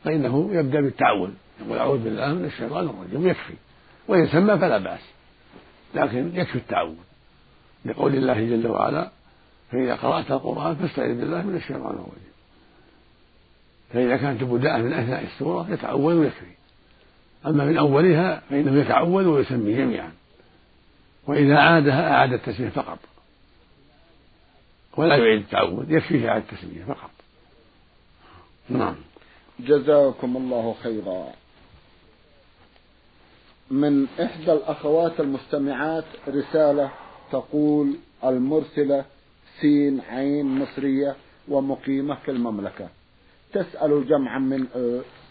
فإنه 0.05 0.55
يبدأ 0.55 0.81
بالتعوذ 0.81 1.31
يقول 1.61 1.79
أعوذ 1.79 1.99
بالله 1.99 2.35
من 2.35 2.45
الشيطان 2.45 2.89
الرجيم. 2.89 3.29
يكفي. 3.29 3.55
وإن 4.09 4.29
سمى 4.29 4.59
فلا 4.59 4.79
بأس. 4.79 5.01
لكن 5.95 6.31
يكفي 6.35 6.59
التعوذ 6.59 6.97
لقول 7.85 8.15
الله 8.15 8.35
جل 8.35 8.67
وعلا 8.67 9.11
فإذا 9.73 9.95
قرأت 9.95 10.31
القرآن 10.31 10.77
فاستعذ 10.77 11.21
بالله 11.21 11.43
من 11.43 11.57
الشيطان 11.57 11.95
الرجيم. 11.95 12.31
فإذا 13.93 14.17
كانت 14.17 14.43
البداءة 14.43 14.79
من 14.79 14.93
أثناء 14.93 15.25
السورة 15.25 15.71
يتعوذ 15.71 16.15
ويكفي. 16.15 16.60
أما 17.47 17.65
من 17.65 17.79
أولها 17.79 18.43
فإنه 18.51 18.81
يتعوذ 18.81 19.25
ويسمي 19.27 19.77
جميعا. 19.77 20.13
وإذا 21.27 21.59
عادها 21.59 22.13
أعاد 22.13 22.33
التسمية 22.33 22.69
فقط. 22.69 22.99
ولا 24.97 25.17
يعيد 25.17 25.41
التعوذ 25.41 25.93
يكفيه 25.93 26.29
إعادة 26.29 26.45
التسمية 26.53 26.85
فقط. 26.85 27.11
نعم. 28.69 28.95
جزاكم 29.61 30.37
الله 30.37 30.75
خيرا. 30.83 31.27
من 33.71 34.07
إحدى 34.23 34.53
الأخوات 34.53 35.21
المستمعات 35.21 36.05
رسالة 36.29 36.91
تقول 37.33 37.97
المرسلة 38.25 39.05
سين 39.61 40.01
عين 40.01 40.47
مصرية 40.47 41.17
ومقيمة 41.49 42.15
في 42.15 42.31
المملكة. 42.31 42.89
تسأل 43.53 44.09
جمعا 44.09 44.39
من 44.39 44.67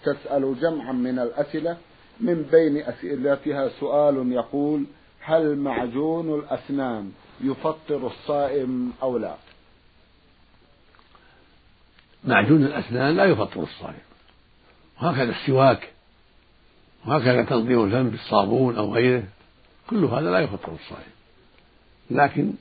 تسأل 0.04 0.60
جمعا 0.62 0.92
من 0.92 1.20
الأسئلة 1.20 1.78
من 2.20 2.48
بين 2.52 2.78
أسئلتها 2.78 3.70
سؤال 3.80 4.32
يقول 4.32 4.86
هل 5.22 5.58
معجون 5.58 6.40
الأسنان 6.40 7.12
يفطر 7.42 8.08
الصائم 8.08 8.94
أو 9.02 9.18
لا؟ 9.18 9.36
معجون 12.24 12.64
الأسنان 12.64 13.16
لا 13.16 13.26
يفطر 13.26 13.64
الصائم. 13.64 14.02
وهكذا 15.02 15.32
السواك 15.32 15.90
وهكذا 17.06 17.44
تنظيم 17.44 17.84
الفم 17.84 18.10
بالصابون 18.10 18.76
أو 18.78 18.94
غيره 18.94 19.24
كل 19.90 20.06
هذا 20.06 20.32
لا 20.32 20.40
يفطر 20.40 20.74
الصائم. 20.74 21.12
لكن 22.12 22.54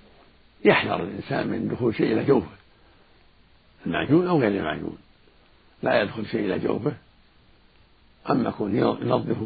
يحذر 0.65 1.03
الإنسان 1.03 1.49
من 1.49 1.69
دخول 1.69 1.95
شيء 1.95 2.13
إلى 2.13 2.25
جوفه 2.25 2.57
المعجون 3.87 4.29
أو 4.29 4.41
غير 4.41 4.51
المعجون. 4.51 4.99
لا 5.83 6.03
يدخل 6.03 6.27
شيء 6.27 6.41
إلى 6.41 6.59
جوفه 6.59 6.93
أما 8.31 8.49
يكون 8.49 8.77
ينظف 8.77 9.37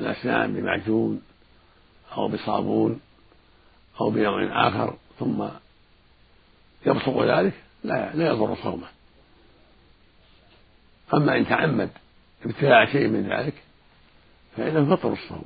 الأسنان 0.00 0.54
بمعجون 0.54 1.22
أو 2.12 2.28
بصابون 2.28 3.00
أو 4.00 4.10
بنوع 4.10 4.68
آخر 4.68 4.96
ثم 5.18 5.48
يبصق 6.86 7.22
ذلك 7.22 7.54
لا 7.84 8.14
لا 8.14 8.26
يضر 8.26 8.56
صومه. 8.62 8.88
أما 11.14 11.36
إن 11.36 11.46
تعمد 11.46 11.90
ابتلاع 12.44 12.92
شيء 12.92 13.08
من 13.08 13.28
ذلك 13.28 13.54
فإنه 14.56 14.96
فطر 14.96 15.12
الصوم. 15.12 15.44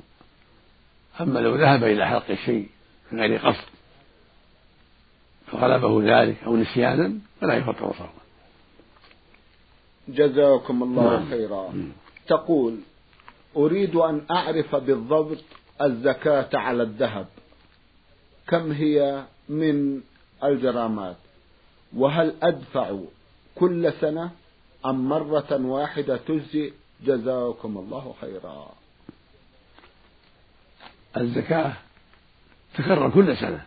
أما 1.21 1.39
لو 1.39 1.55
ذهب 1.55 1.83
إلى 1.83 2.07
حلق 2.07 2.29
الشيء 2.29 2.69
من 3.11 3.19
غير 3.19 3.37
قصد 3.37 3.67
فغلبه 5.47 6.21
ذلك 6.21 6.43
أو 6.43 6.57
نسيانا 6.57 7.13
فلا 7.41 7.53
يفطر 7.53 7.93
صومه. 7.97 8.23
جزاكم 10.07 10.83
الله 10.83 11.19
نعم. 11.19 11.29
خيرا. 11.29 11.73
تقول 12.27 12.79
أريد 13.57 13.95
أن 13.95 14.21
أعرف 14.31 14.75
بالضبط 14.75 15.43
الزكاة 15.81 16.49
على 16.53 16.83
الذهب. 16.83 17.27
كم 18.47 18.71
هي 18.71 19.23
من 19.49 20.01
الجرامات؟ 20.43 21.15
وهل 21.95 22.35
أدفع 22.43 22.99
كل 23.55 23.93
سنة 24.01 24.31
أم 24.85 25.09
مرة 25.09 25.65
واحدة 25.65 26.17
تجزي؟ 26.17 26.73
جزاكم 27.05 27.77
الله 27.77 28.15
خيرا. 28.21 28.69
الزكاة 31.17 31.73
تكرر 32.77 33.09
كل 33.09 33.37
سنة. 33.37 33.65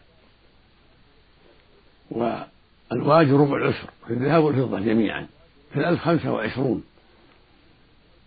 والواجب 2.11 3.41
ربع 3.41 3.57
العشر 3.57 3.91
في 4.07 4.13
الذهب 4.13 4.45
والفضة 4.45 4.81
جميعا 4.81 5.27
في 5.73 5.81
الألف 5.81 6.01
خمسة 6.01 6.33
وعشرون. 6.33 6.85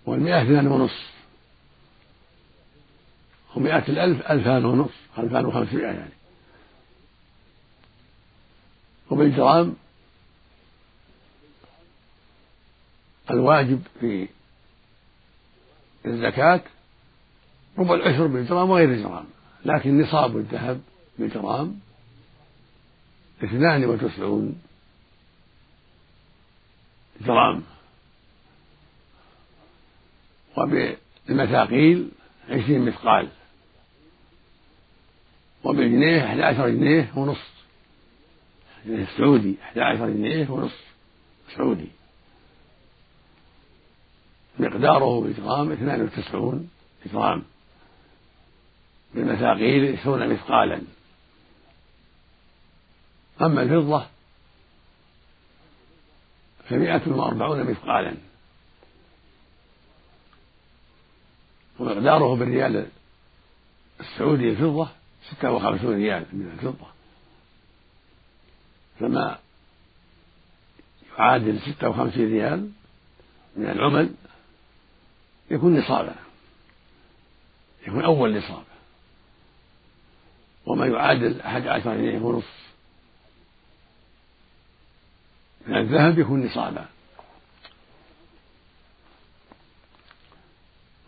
والمئة 0.09 0.41
اثنان 0.41 0.67
ونصف. 0.67 1.09
ومئة 3.55 3.87
الألف 3.87 4.31
ألفان 4.31 4.65
ونصف 4.65 5.19
ألفان 5.19 5.45
وخمسمائة 5.45 5.85
يعني. 5.85 6.11
وبالجرام 9.09 9.75
الواجب 13.31 13.81
في 13.99 14.27
الزكاة 16.05 16.61
ربع 17.77 17.95
العشر 17.95 18.27
بالجرام 18.27 18.69
وغير 18.69 18.89
الجرام. 18.89 19.25
لكن 19.65 20.01
نصاب 20.01 20.37
الذهب 20.37 20.81
بالجرام 21.19 21.79
اثنان 23.43 23.85
وتسعون 23.85 24.61
جرام. 27.21 27.63
وبالمثاقيل 30.59 32.11
عشرين 32.49 32.85
مثقال. 32.85 33.27
وبالجنيه 35.63 36.25
أحد 36.25 36.39
عشر 36.39 36.69
جنيه 36.69 37.11
ونصف. 37.15 37.53
جنيه 38.85 39.07
سعودي 39.17 39.55
أحد 39.63 39.79
عشر 39.79 40.09
جنيه 40.09 40.49
ونصف 40.49 40.83
سعودي. 41.55 41.89
مقداره 44.59 45.21
بالجرام 45.21 45.71
اثنان 45.71 46.01
وتسعون 46.01 46.69
جرام 47.05 47.43
بالمثاقيل 49.13 49.97
عشرون 49.97 50.29
مثقالا. 50.33 50.81
أما 53.41 53.61
الفضة 53.61 54.05
فمائة 56.69 57.01
وأربعون 57.07 57.63
مثقالا. 57.63 58.28
ومقداره 61.79 62.35
بالريال 62.35 62.87
السعودي 63.99 64.49
الفضة 64.49 64.89
ستة 65.31 65.51
وخمسون 65.51 65.95
ريال 65.95 66.25
من 66.33 66.51
الفضة. 66.53 66.87
فما 68.99 69.39
يعادل 71.19 71.59
ستة 71.59 71.89
وخمسين 71.89 72.31
ريال 72.31 72.71
من 73.55 73.69
العمل 73.69 74.13
يكون 75.51 75.79
نصابا 75.79 76.15
يكون 77.87 78.03
أول 78.03 78.37
نصاب 78.37 78.63
وما 80.65 80.85
يعادل 80.85 81.41
أحد 81.41 81.67
عشر 81.67 81.95
جنيه 81.95 82.19
ونصف 82.19 82.69
من 85.67 85.77
الذهب 85.77 86.19
يكون 86.19 86.45
نصابا 86.45 86.85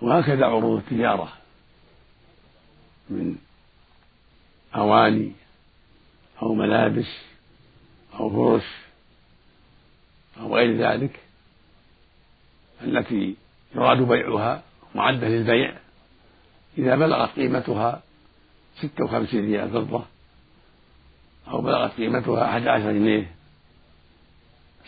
وهكذا 0.01 0.45
عروض 0.45 0.77
التجارة 0.77 1.33
من 3.09 3.35
أواني 4.75 5.31
أو 6.41 6.53
ملابس 6.53 7.07
أو 8.13 8.29
فرش 8.29 8.65
أو 10.39 10.55
غير 10.55 10.77
ذلك 10.77 11.19
التي 12.81 13.35
يراد 13.75 13.97
بيعها 14.01 14.63
معدة 14.95 15.27
للبيع 15.27 15.77
إذا 16.77 16.95
بلغت 16.95 17.29
قيمتها 17.29 18.01
ستة 18.75 19.03
وخمسين 19.03 19.45
ريال 19.45 19.69
فضة 19.69 20.05
أو 21.47 21.61
بلغت 21.61 21.91
قيمتها 21.91 22.49
أحد 22.49 22.67
عشر 22.67 22.91
جنيه 22.91 23.31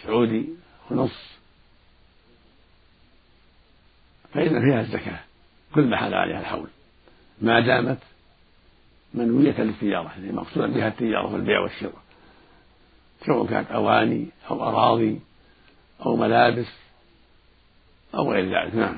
سعودي 0.03 0.49
ونصف 0.91 1.37
فإن 4.33 4.61
فيها 4.61 4.81
الزكاة 4.81 5.19
كل 5.75 5.87
ما 5.87 5.97
حال 5.97 6.13
عليها 6.13 6.39
الحول. 6.39 6.67
ما 7.41 7.59
دامت 7.59 7.97
منوية 9.13 9.61
للتجارة 9.61 10.11
يعني 10.17 10.31
مقصودا 10.31 10.67
بها 10.67 10.87
التجارة 10.87 11.33
والبيع 11.33 11.59
والشراء. 11.59 12.03
سواء 13.25 13.47
كانت 13.47 13.71
أواني 13.71 14.27
أو 14.51 14.63
أراضي 14.63 15.19
أو 16.05 16.15
ملابس 16.15 16.67
أو 18.15 18.31
غير 18.31 18.45
ذلك 18.45 18.75
نعم. 18.75 18.97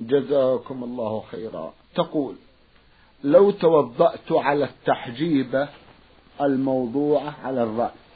جزاكم 0.00 0.84
الله 0.84 1.24
خيرا. 1.30 1.72
تقول 1.94 2.36
لو 3.24 3.50
توضأت 3.50 4.32
على 4.32 4.64
التحجيبة 4.64 5.68
الموضوعة 6.40 7.34
على 7.44 7.62
الرأس 7.62 8.07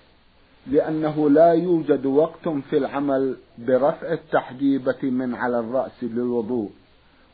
لأنه 0.66 1.30
لا 1.30 1.52
يوجد 1.52 2.06
وقت 2.06 2.48
في 2.48 2.76
العمل 2.78 3.36
برفع 3.58 4.12
التحجيبة 4.12 4.98
من 5.02 5.34
على 5.34 5.58
الرأس 5.58 6.02
للوضوء 6.02 6.70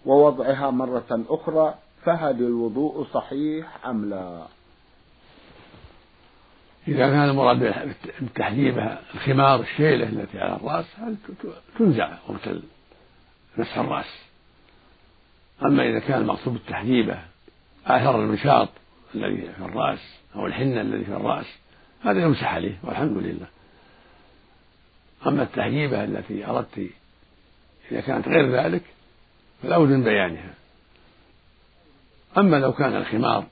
ووضعها 0.06 0.70
مرة 0.70 1.24
أخرى 1.28 1.74
فهل 2.04 2.36
الوضوء 2.36 3.06
صحيح 3.14 3.86
أم 3.86 4.10
لا؟ 4.10 4.42
إذا 6.88 7.08
كان 7.08 7.28
المراد 7.30 7.74
بالتحجيبة 8.20 8.98
الخمار 9.14 9.60
الشيلة 9.60 10.08
التي 10.08 10.38
على 10.38 10.56
الرأس 10.56 10.86
تنزع 11.78 12.18
وقت 12.28 12.48
مسح 13.58 13.78
الرأس 13.78 14.28
أما 15.64 15.88
إذا 15.88 15.98
كان 15.98 16.20
المقصود 16.20 16.52
بالتحجيبة 16.52 17.18
آثر 17.86 18.24
النشاط 18.24 18.68
الذي 19.14 19.36
في 19.36 19.64
الرأس 19.64 20.18
أو 20.36 20.46
الحنة 20.46 20.80
الذي 20.80 21.04
في 21.04 21.12
الرأس 21.12 21.46
هذا 22.04 22.22
يمسح 22.22 22.54
عليه 22.54 22.78
والحمد 22.82 23.16
لله. 23.16 23.46
أما 25.26 25.42
التحجيبة 25.42 26.04
التي 26.04 26.46
أردت 26.46 26.90
إذا 27.90 28.00
كانت 28.00 28.28
غير 28.28 28.50
ذلك 28.50 28.82
من 29.64 30.04
بيانها. 30.04 30.54
أما 32.38 32.56
لو 32.56 32.72
كان 32.72 32.96
الخمار 32.96 33.46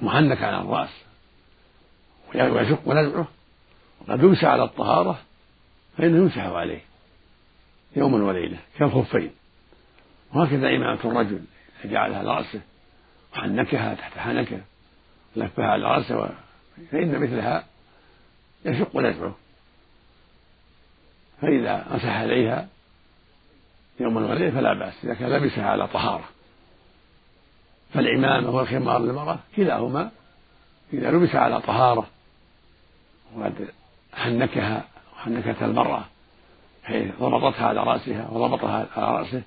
محنك 0.00 0.42
على 0.42 0.60
الرأس 0.60 0.90
ويشق 2.34 2.88
نزعه 2.88 3.28
وقد 4.00 4.22
يمسح 4.22 4.44
على 4.44 4.64
الطهارة 4.64 5.18
فإنه 5.98 6.16
يمسح 6.16 6.38
عليه 6.38 6.80
يوما 7.96 8.24
وليلة 8.24 8.58
كالخفين. 8.78 9.30
وهكذا 10.34 10.68
إمامة 10.68 11.00
الرجل 11.04 11.44
جعلها 11.84 12.18
على 12.18 12.28
رأسه 12.28 12.60
وحنكها 13.32 13.94
تحت 13.94 14.18
حنكه 14.18 14.60
لفها 15.36 15.66
على 15.66 15.84
رأسه 15.84 16.30
فإن 16.90 17.18
مثلها 17.20 17.64
يشق 18.64 18.96
نزعه. 18.96 19.34
فإذا 21.40 21.86
مسح 21.90 22.20
عليها 22.20 22.68
يوما 24.00 24.26
وليلة 24.26 24.50
فلا 24.50 24.72
بأس 24.74 24.94
إذا 25.04 25.14
كان 25.14 25.28
لبسها 25.28 25.66
على 25.66 25.88
طهارة. 25.88 26.28
فالعمامة 27.94 28.50
والخمار 28.50 28.98
للمرأة 28.98 29.38
كلاهما 29.56 30.10
إذا 30.92 31.10
لبس 31.10 31.34
على 31.34 31.60
طهارة 31.60 32.06
وقد 33.36 33.68
حنكها 34.14 34.84
وحنكتها 35.14 35.66
المرأة 35.66 36.04
حيث 36.84 37.14
ضبطتها 37.20 37.66
على 37.66 37.80
رأسها 37.80 38.28
وضبطها 38.30 38.86
على 38.96 39.18
رأسه 39.18 39.42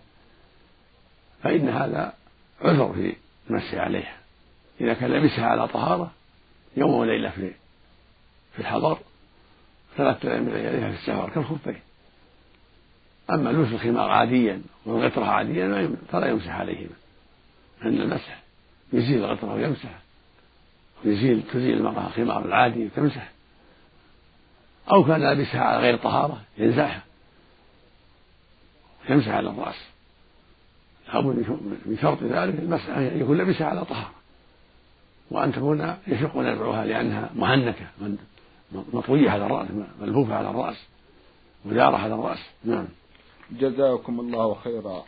فإن 1.44 1.70
هذا 1.70 2.14
عذر 2.62 2.94
في 2.94 3.16
المسح 3.50 3.74
عليها. 3.74 4.18
إذا 4.82 4.94
كان 4.94 5.12
لبسها 5.12 5.46
على 5.46 5.68
طهارة 5.68 6.12
يوم 6.78 6.94
وليلة 6.94 7.30
في 7.30 7.52
في 8.54 8.60
الحضر 8.60 9.00
ثلاثة 9.98 10.32
أيام 10.32 10.44
من 10.44 10.54
لياليها 10.54 10.92
في 10.92 10.96
السفر 10.96 11.30
كالخفين. 11.30 11.80
أما 13.30 13.50
لبس 13.50 13.72
الخمار 13.72 14.10
عاديا 14.10 14.62
والغطرة 14.86 15.26
عاديا 15.26 15.96
فلا 16.12 16.28
يمسح 16.28 16.56
عليهما. 16.56 16.96
أن 17.82 18.02
المسح 18.02 18.40
يزيل 18.94 19.24
الغطرة 19.26 19.54
ويمسح. 19.54 20.00
ويزيل 21.06 21.44
تزيل 21.54 21.78
المرأة 21.78 22.08
الخمار 22.08 22.46
العادي 22.46 22.86
وتمسح. 22.86 23.32
أو 24.92 25.04
كان 25.04 25.22
لابسها 25.22 25.62
على 25.62 25.80
غير 25.80 25.98
طهارة 25.98 26.42
ينزعها. 26.58 27.04
يمسح 29.10 29.28
على 29.28 29.50
الرأس. 29.50 29.86
لابد 31.14 31.36
من 31.86 31.98
شرط 32.02 32.24
ذلك 32.24 32.60
المسح 32.60 32.90
أن 32.90 33.22
يكون 33.22 33.38
لبسها 33.38 33.68
على 33.68 33.86
طهارة. 33.86 34.19
وأن 35.32 35.52
تكون 35.52 35.96
يشق 36.08 36.38
نزعها 36.38 36.86
لأنها 36.86 37.30
مهنكة 37.36 37.88
مطوية 38.72 39.30
على 39.30 39.46
الرأس 39.46 39.68
ملفوفة 40.02 40.36
على 40.36 40.50
الرأس 40.50 40.88
مدارة 41.66 41.98
على 41.98 42.16
الرأس. 42.16 42.40
نعم. 42.64 42.88
جزاكم 43.52 44.20
الله 44.20 44.54
خيرا. 44.54 45.04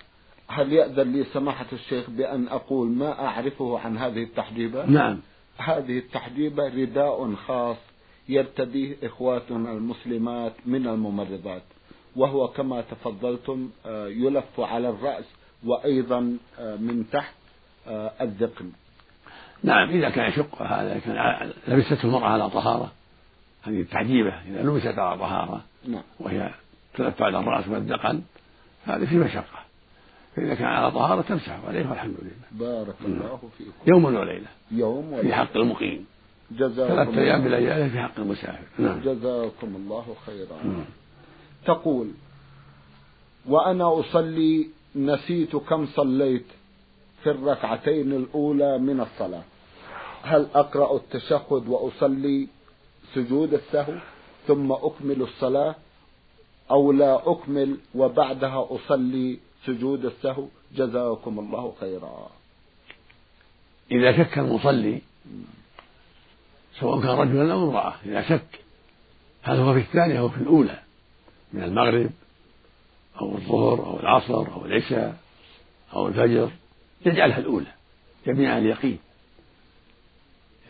هل 0.47 0.73
يأذن 0.73 1.11
لي 1.11 1.23
سماحة 1.23 1.65
الشيخ 1.73 2.09
بأن 2.09 2.47
أقول 2.47 2.87
ما 2.87 3.25
أعرفه 3.25 3.79
عن 3.79 3.97
هذه 3.97 4.23
التحجيبة؟ 4.23 4.85
نعم. 4.85 5.19
هذه 5.57 5.97
التحجيبة 5.97 6.67
رداء 6.67 7.35
خاص 7.35 7.77
يرتديه 8.29 8.95
إخواتنا 9.03 9.71
المسلمات 9.71 10.53
من 10.65 10.87
الممرضات 10.87 11.63
وهو 12.15 12.47
كما 12.47 12.81
تفضلتم 12.81 13.69
آه، 13.85 14.07
يلف 14.07 14.59
على 14.59 14.89
الرأس 14.89 15.25
وأيضا 15.65 16.37
آه، 16.59 16.75
من 16.75 17.05
تحت 17.11 17.35
آه، 17.87 18.11
الذقن. 18.21 18.71
نعم 19.63 19.89
إذا 19.89 20.09
كان 20.09 20.29
يشق 20.29 20.61
هذا 20.61 20.99
كان 20.99 21.51
لبسته 21.67 22.05
المرأة 22.05 22.27
على 22.27 22.49
طهارة 22.49 22.91
هذه 23.63 23.81
التعجيبة 23.81 24.29
إذا 24.29 24.63
لبست 24.63 24.99
على 24.99 25.19
طهارة 25.19 25.61
نعم. 25.87 26.03
وهي 26.19 26.51
تلف 26.93 27.21
على 27.21 27.39
الرأس 27.39 27.67
والذقن 27.67 28.21
هذه 28.85 29.05
في 29.05 29.17
مشقة. 29.17 29.61
فإذا 30.35 30.55
كان 30.55 30.67
على 30.67 30.91
طهارة 30.91 31.21
تمسح 31.21 31.59
عليه 31.67 31.89
والحمد 31.89 32.15
لله. 32.21 32.67
بارك 32.69 32.95
الله 33.05 33.39
فيكم. 33.57 33.71
يوم 33.87 34.05
وليلة 34.05 34.47
يوم 34.71 35.21
في 35.21 35.33
حق 35.33 35.57
المقيم. 35.57 36.05
جزاكم 36.51 36.93
ثلاثة 36.93 37.21
أيام 37.21 37.43
بليالي 37.43 37.89
في 37.89 37.99
حق 37.99 38.19
المسافر. 38.19 38.67
نعم. 38.79 38.99
جزاكم 38.99 39.75
الله 39.75 40.15
خيرا. 40.25 40.85
تقول 41.65 42.07
وأنا 43.45 43.99
أصلي 43.99 44.67
نسيت 44.95 45.55
كم 45.55 45.85
صليت. 45.85 46.45
في 47.23 47.29
الركعتين 47.29 48.11
الأولى 48.11 48.77
من 48.77 48.99
الصلاة. 48.99 49.43
هل 50.23 50.47
أقرأ 50.55 50.95
التشهد 50.95 51.67
وأصلي 51.67 52.47
سجود 53.13 53.53
السهو 53.53 53.93
ثم 54.47 54.71
أكمل 54.71 55.21
الصلاة 55.21 55.75
أو 56.71 56.91
لا 56.91 57.31
أكمل 57.31 57.77
وبعدها 57.95 58.67
أصلي 58.69 59.39
سجود 59.65 60.05
السهو؟ 60.05 60.45
جزاكم 60.75 61.39
الله 61.39 61.73
خيرا. 61.79 62.29
إذا 63.91 64.17
شك 64.17 64.37
المصلي 64.37 65.01
سواء 66.79 67.01
كان 67.01 67.09
رجلا 67.09 67.53
أو 67.53 67.69
امرأة 67.69 67.93
إذا 68.05 68.21
شك 68.21 68.59
هل 69.43 69.57
هو 69.57 69.73
في 69.73 69.79
الثانية 69.79 70.19
أو 70.19 70.29
في 70.29 70.37
الأولى 70.37 70.79
من 71.53 71.63
المغرب 71.63 72.09
أو 73.21 73.35
الظهر 73.35 73.85
أو 73.85 73.99
العصر 73.99 74.53
أو 74.53 74.65
العشاء 74.65 75.15
أو 75.93 76.07
الفجر 76.07 76.51
يجعلها 77.05 77.37
الأولى 77.37 77.71
جميع 78.27 78.57
اليقين. 78.57 78.99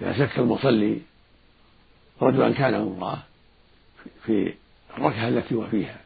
إذا 0.01 0.13
شك 0.17 0.39
المصلي 0.39 0.99
رجلا 2.21 2.53
كان 2.53 2.73
أو 2.73 2.93
امرأة 2.93 3.23
في 4.25 4.53
الركعة 4.97 5.27
التي 5.27 5.55
هو 5.55 5.67
فيها 5.67 6.01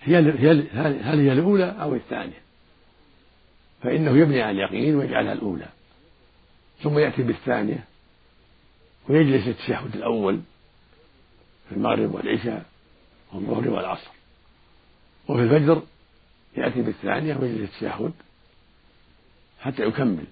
هي 0.00 0.18
هل 0.18 1.20
هي 1.20 1.32
الأولى 1.32 1.76
أو 1.82 1.94
الثانية؟ 1.94 2.42
فإنه 3.82 4.18
يبني 4.18 4.42
على 4.42 4.64
اليقين 4.64 4.96
ويجعلها 4.96 5.32
الأولى. 5.32 5.68
ثم 6.82 6.98
يأتي 6.98 7.22
بالثانية 7.22 7.84
ويجلس 9.08 9.48
التشهد 9.48 9.96
الأول 9.96 10.40
في 11.68 11.74
المغرب 11.74 12.14
والعشاء 12.14 12.64
والظهر 13.32 13.70
والعصر. 13.70 14.10
وفي 15.28 15.42
الفجر 15.42 15.82
يأتي 16.56 16.82
بالثانية 16.82 17.36
ويجلس 17.36 17.70
التشهد 17.70 18.12
حتى 19.60 19.82
يكمل. 19.82 20.24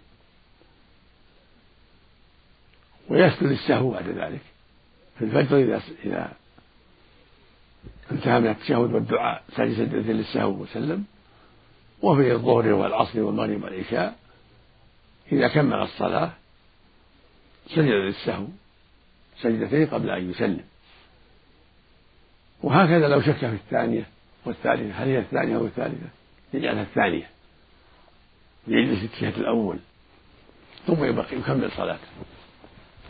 ويسجد 3.09 3.43
السهو 3.43 3.91
بعد 3.91 4.09
ذلك. 4.09 4.41
في 5.19 5.25
الفجر 5.25 5.59
إذا 5.59 5.83
إذا 6.05 6.33
انتهى 8.13 8.41
من 8.41 8.51
التشهد 8.51 8.93
والدعاء 8.93 9.43
سجد 9.57 9.75
سجدة 9.75 10.13
للسهو 10.13 10.51
وسلم. 10.51 11.05
وفي 12.03 12.33
الظهر 12.33 12.73
والعصر 12.73 13.21
والمغرب 13.21 13.65
والعشاء 13.65 14.19
إذا 15.33 15.49
كمل 15.49 15.83
الصلاة 15.83 16.33
سجد 17.69 17.89
للسهو 17.89 18.47
سجدتين 19.41 19.87
قبل 19.87 20.11
أن 20.11 20.31
يسلم. 20.31 20.65
وهكذا 22.63 23.09
لو 23.09 23.21
شك 23.21 23.39
في 23.39 23.55
الثانية 23.55 24.07
والثالثة 24.45 25.03
هل 25.03 25.09
هي 25.09 25.19
الثانية 25.19 25.57
أو 25.57 25.67
الثالثة؟ 25.67 26.09
يجعلها 26.55 26.83
الثانية. 26.83 27.31
يجلس 28.69 29.05
التشهد 29.05 29.39
الأول 29.39 29.79
ثم 30.87 31.05
يبقي 31.05 31.37
يكمل 31.37 31.71
صلاته. 31.71 32.09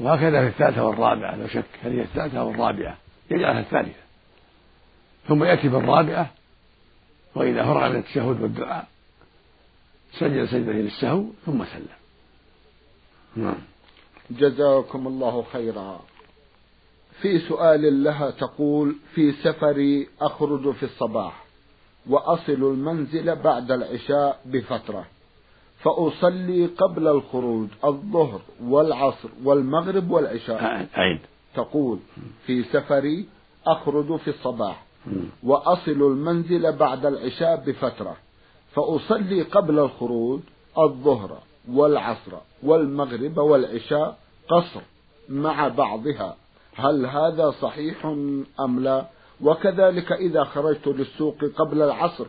وهكذا 0.01 0.41
في 0.41 0.47
الثالثة 0.47 0.85
والرابعة 0.85 1.37
لو 1.37 1.47
شك 1.47 1.65
هل 1.83 1.93
هي 1.93 2.03
الثالثة 2.03 2.41
أو 2.41 2.51
الرابعة؟ 2.51 2.97
يجعلها 3.31 3.61
الثالثة. 3.61 4.01
ثم 5.29 5.45
يأتي 5.45 5.69
بالرابعة 5.69 6.31
وإذا 7.35 7.65
فرغ 7.65 7.89
من 7.89 7.97
التشهد 7.97 8.41
والدعاء 8.41 8.89
سجد 10.13 10.45
سجدة 10.45 10.73
للسهو 10.73 11.25
ثم 11.47 11.65
سلم. 11.65 11.87
نعم. 13.37 13.59
جزاكم 14.31 15.07
الله 15.07 15.43
خيرا. 15.53 16.01
في 17.21 17.39
سؤال 17.39 18.05
لها 18.05 18.31
تقول 18.31 18.97
في 19.15 19.33
سفري 19.33 20.09
أخرج 20.21 20.75
في 20.75 20.83
الصباح 20.83 21.45
وأصل 22.07 22.53
المنزل 22.53 23.37
بعد 23.37 23.71
العشاء 23.73 24.41
بفترة. 24.45 25.07
فأصلي 25.79 26.67
قبل 26.67 27.09
الخروج 27.09 27.69
الظهر 27.85 28.41
والعصر 28.65 29.29
والمغرب 29.45 30.11
والعشاء. 30.11 30.63
أعيد 30.99 31.21
تقول 31.55 31.99
في 32.47 32.63
سفري 32.63 33.29
أخرج 33.67 34.17
في 34.17 34.31
الصباح 34.31 34.85
وأصل 35.43 35.91
المنزل 35.91 36.73
بعد 36.77 37.07
العشاء 37.07 37.65
بفترة. 37.67 38.17
فأصلي 38.75 39.43
قبل 39.43 39.79
الخروج 39.79 40.41
الظهر 40.79 41.39
والعصر 41.73 42.33
والمغرب 42.63 43.39
والعشاء 43.39 44.19
قصر 44.49 44.81
مع 45.29 45.69
بعضها. 45.69 46.37
هل 46.75 47.07
هذا 47.07 47.51
صحيح 47.51 48.07
أم 48.61 48.81
لا؟ 48.81 49.07
وكذلك 49.41 50.13
إذا 50.13 50.45
خرجت 50.45 50.87
للسوق 50.89 51.45
قبل 51.45 51.83
العصر 51.83 52.27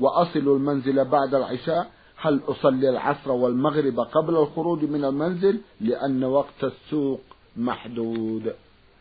وأصل 0.00 0.38
المنزل 0.38 1.04
بعد 1.04 1.34
العشاء 1.34 1.90
هل 2.22 2.40
أصلي 2.48 2.88
العصر 2.88 3.30
والمغرب 3.30 4.00
قبل 4.00 4.36
الخروج 4.36 4.84
من 4.84 5.04
المنزل؟ 5.04 5.60
لأن 5.80 6.24
وقت 6.24 6.64
السوق 6.64 7.20
محدود. 7.56 8.54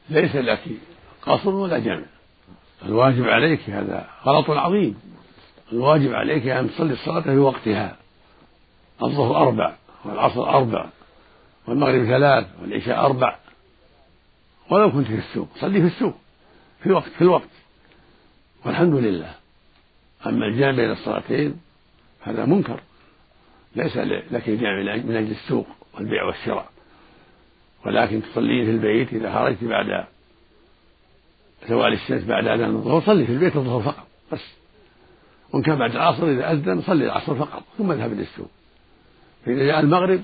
ليس 0.10 0.36
لك 0.36 0.64
قصر 1.22 1.50
ولا 1.50 1.80
جمع 1.80 2.06
الواجب 2.86 3.24
عليك 3.24 3.70
هذا 3.70 4.10
غلط 4.26 4.50
عظيم. 4.50 5.00
الواجب 5.72 6.14
عليك 6.14 6.48
أن 6.48 6.70
تصلي 6.70 6.94
الصلاة 6.94 7.22
في 7.22 7.38
وقتها. 7.38 7.98
الظهر 9.04 9.38
أربع 9.38 9.76
والعصر 10.06 10.50
أربع 10.50 10.90
والمغرب 11.68 12.06
ثلاث 12.06 12.48
والعشاء 12.62 13.06
أربع. 13.06 13.38
ولو 14.70 14.92
كنت 14.92 15.08
في 15.08 15.18
السوق 15.18 15.48
صلي 15.56 15.82
في 15.82 15.88
السوق 15.88 16.16
في 16.84 16.92
وقت 16.92 17.10
في 17.10 17.22
الوقت. 17.22 17.50
والحمد 18.66 18.94
لله. 18.94 19.36
أما 20.26 20.46
الجامع 20.46 20.76
بين 20.76 20.92
الصلاتين 20.92 21.62
هذا 22.22 22.46
منكر. 22.46 22.81
ليس 23.76 23.98
لك 24.32 24.50
الجامع 24.50 24.96
من 24.96 25.16
أجل 25.16 25.32
السوق 25.32 25.68
والبيع 25.94 26.24
والشراء. 26.24 26.70
ولكن 27.86 28.22
تصلين 28.22 28.66
في 28.66 28.72
البيت 28.72 29.14
إذا 29.14 29.34
خرجت 29.34 29.64
بعد 29.64 30.06
زوال 31.70 31.94
الشمس 31.94 32.24
بعد 32.24 32.48
أذان 32.48 32.76
الظهر 32.76 33.02
صلي 33.02 33.26
في 33.26 33.32
البيت 33.32 33.56
الظهر 33.56 33.82
فقط 33.82 34.08
بس. 34.32 34.54
وإن 35.54 35.64
كان 35.64 35.80
بعد 35.80 35.92
العصر 35.92 36.28
إذا 36.28 36.52
أذن 36.52 36.82
صلي 36.82 37.06
العصر 37.06 37.36
فقط 37.36 37.64
ثم 37.78 37.92
اذهب 37.92 38.14
إلى 38.14 38.22
السوق. 38.22 38.50
فإذا 39.46 39.66
جاء 39.66 39.80
المغرب 39.80 40.22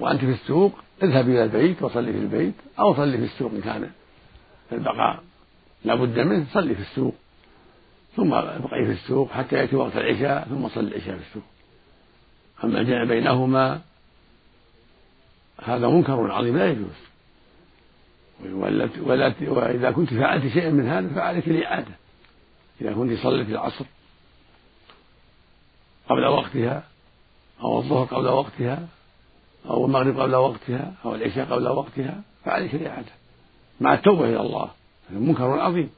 وأنت 0.00 0.20
في 0.20 0.30
السوق 0.30 0.72
اذهب 1.02 1.28
إلى 1.28 1.44
البيت 1.44 1.82
وصلي 1.82 2.12
في 2.12 2.18
البيت 2.18 2.54
أو 2.78 2.94
صلي 2.94 3.18
في 3.18 3.24
السوق 3.24 3.52
إن 3.52 3.60
كان 3.60 3.90
البقاء 4.72 5.22
لابد 5.84 6.18
منه 6.20 6.46
صلي 6.52 6.74
في 6.74 6.80
السوق. 6.80 7.14
ثم 8.16 8.34
ابقي 8.34 8.84
في 8.84 8.92
السوق 8.92 9.30
حتى 9.30 9.56
يأتي 9.56 9.76
وقت 9.76 9.96
العشاء 9.96 10.48
ثم 10.48 10.68
صلي 10.68 10.88
العشاء 10.88 11.16
في 11.16 11.22
السوق. 11.28 11.42
أما 12.64 12.80
الجمع 12.80 13.04
بينهما؟ 13.04 13.80
هذا 15.62 15.88
منكر 15.88 16.32
عظيم 16.32 16.56
لا 16.56 16.70
يجوز. 16.70 16.96
وإذا 19.48 19.90
كنت 19.90 20.14
فعلت 20.14 20.52
شيئا 20.52 20.70
من 20.70 20.88
هذا 20.88 21.08
فعليك 21.14 21.48
الإعادة. 21.48 21.94
إذا 22.80 22.92
كنت 22.92 23.18
صليت 23.18 23.48
العصر 23.48 23.84
قبل 26.08 26.26
وقتها 26.26 26.84
أو 27.60 27.78
الظهر 27.78 28.04
قبل 28.04 28.28
وقتها 28.28 28.88
أو 29.66 29.86
المغرب 29.86 30.20
قبل 30.20 30.34
وقتها 30.34 30.94
أو 31.04 31.14
العشاء 31.14 31.44
قبل 31.44 31.68
وقتها 31.68 32.22
فعليك 32.44 32.74
الإعادة. 32.74 33.12
مع 33.80 33.94
التوبة 33.94 34.24
إلى 34.24 34.40
الله. 34.40 34.70
هذا 35.10 35.18
منكر 35.18 35.60
عظيم. 35.60 35.90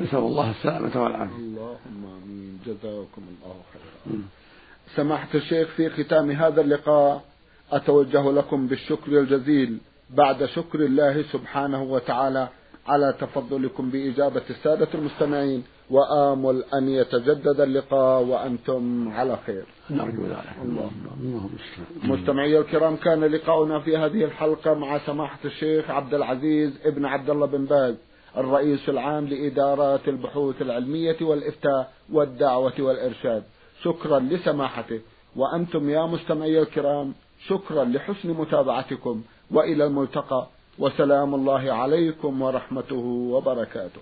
نسأل 0.00 0.18
الله 0.18 0.50
السلامة 0.50 1.02
والعافية. 1.02 1.36
اللهم 1.36 2.20
آمين. 2.22 2.60
جزاكم 2.66 3.22
الله 3.28 3.60
خيرا. 3.72 4.22
سماحة 4.96 5.28
الشيخ 5.34 5.68
في 5.68 5.90
ختام 5.90 6.30
هذا 6.30 6.60
اللقاء 6.60 7.22
أتوجه 7.72 8.32
لكم 8.32 8.66
بالشكر 8.66 9.18
الجزيل 9.20 9.78
بعد 10.10 10.44
شكر 10.44 10.80
الله 10.80 11.22
سبحانه 11.22 11.82
وتعالى 11.82 12.48
على 12.86 13.14
تفضلكم 13.20 13.90
بإجابة 13.90 14.42
السادة 14.50 14.88
المستمعين 14.94 15.64
وآمل 15.90 16.64
أن 16.74 16.88
يتجدد 16.88 17.60
اللقاء 17.60 18.22
وأنتم 18.22 19.08
على 19.12 19.38
خير. 19.46 19.64
نرجو 19.90 20.22
ذلك 20.26 20.56
اللهم 20.62 21.50
مستمعي 22.02 22.58
الكرام 22.58 22.96
كان 22.96 23.24
لقاؤنا 23.24 23.80
في 23.80 23.96
هذه 23.96 24.24
الحلقة 24.24 24.74
مع 24.74 24.98
سماحة 24.98 25.38
الشيخ 25.44 25.90
عبد 25.90 26.14
العزيز 26.14 26.70
ابن 26.84 27.04
عبد 27.04 27.30
الله 27.30 27.46
بن 27.46 27.64
باز 27.64 27.94
الرئيس 28.36 28.88
العام 28.88 29.26
لإدارات 29.26 30.08
البحوث 30.08 30.62
العلمية 30.62 31.16
والإفتاء 31.20 31.92
والدعوة 32.12 32.72
والإرشاد. 32.78 33.42
شكرا 33.84 34.18
لسماحته 34.18 35.00
وأنتم 35.36 35.90
يا 35.90 36.06
مستمعي 36.06 36.62
الكرام 36.62 37.14
شكرا 37.48 37.84
لحسن 37.84 38.30
متابعتكم. 38.30 39.22
وإلى 39.50 39.86
الملتقى. 39.86 40.46
وسلام 40.78 41.34
الله 41.34 41.72
عليكم 41.72 42.42
ورحمته 42.42 43.04
وبركاته. 43.32 44.00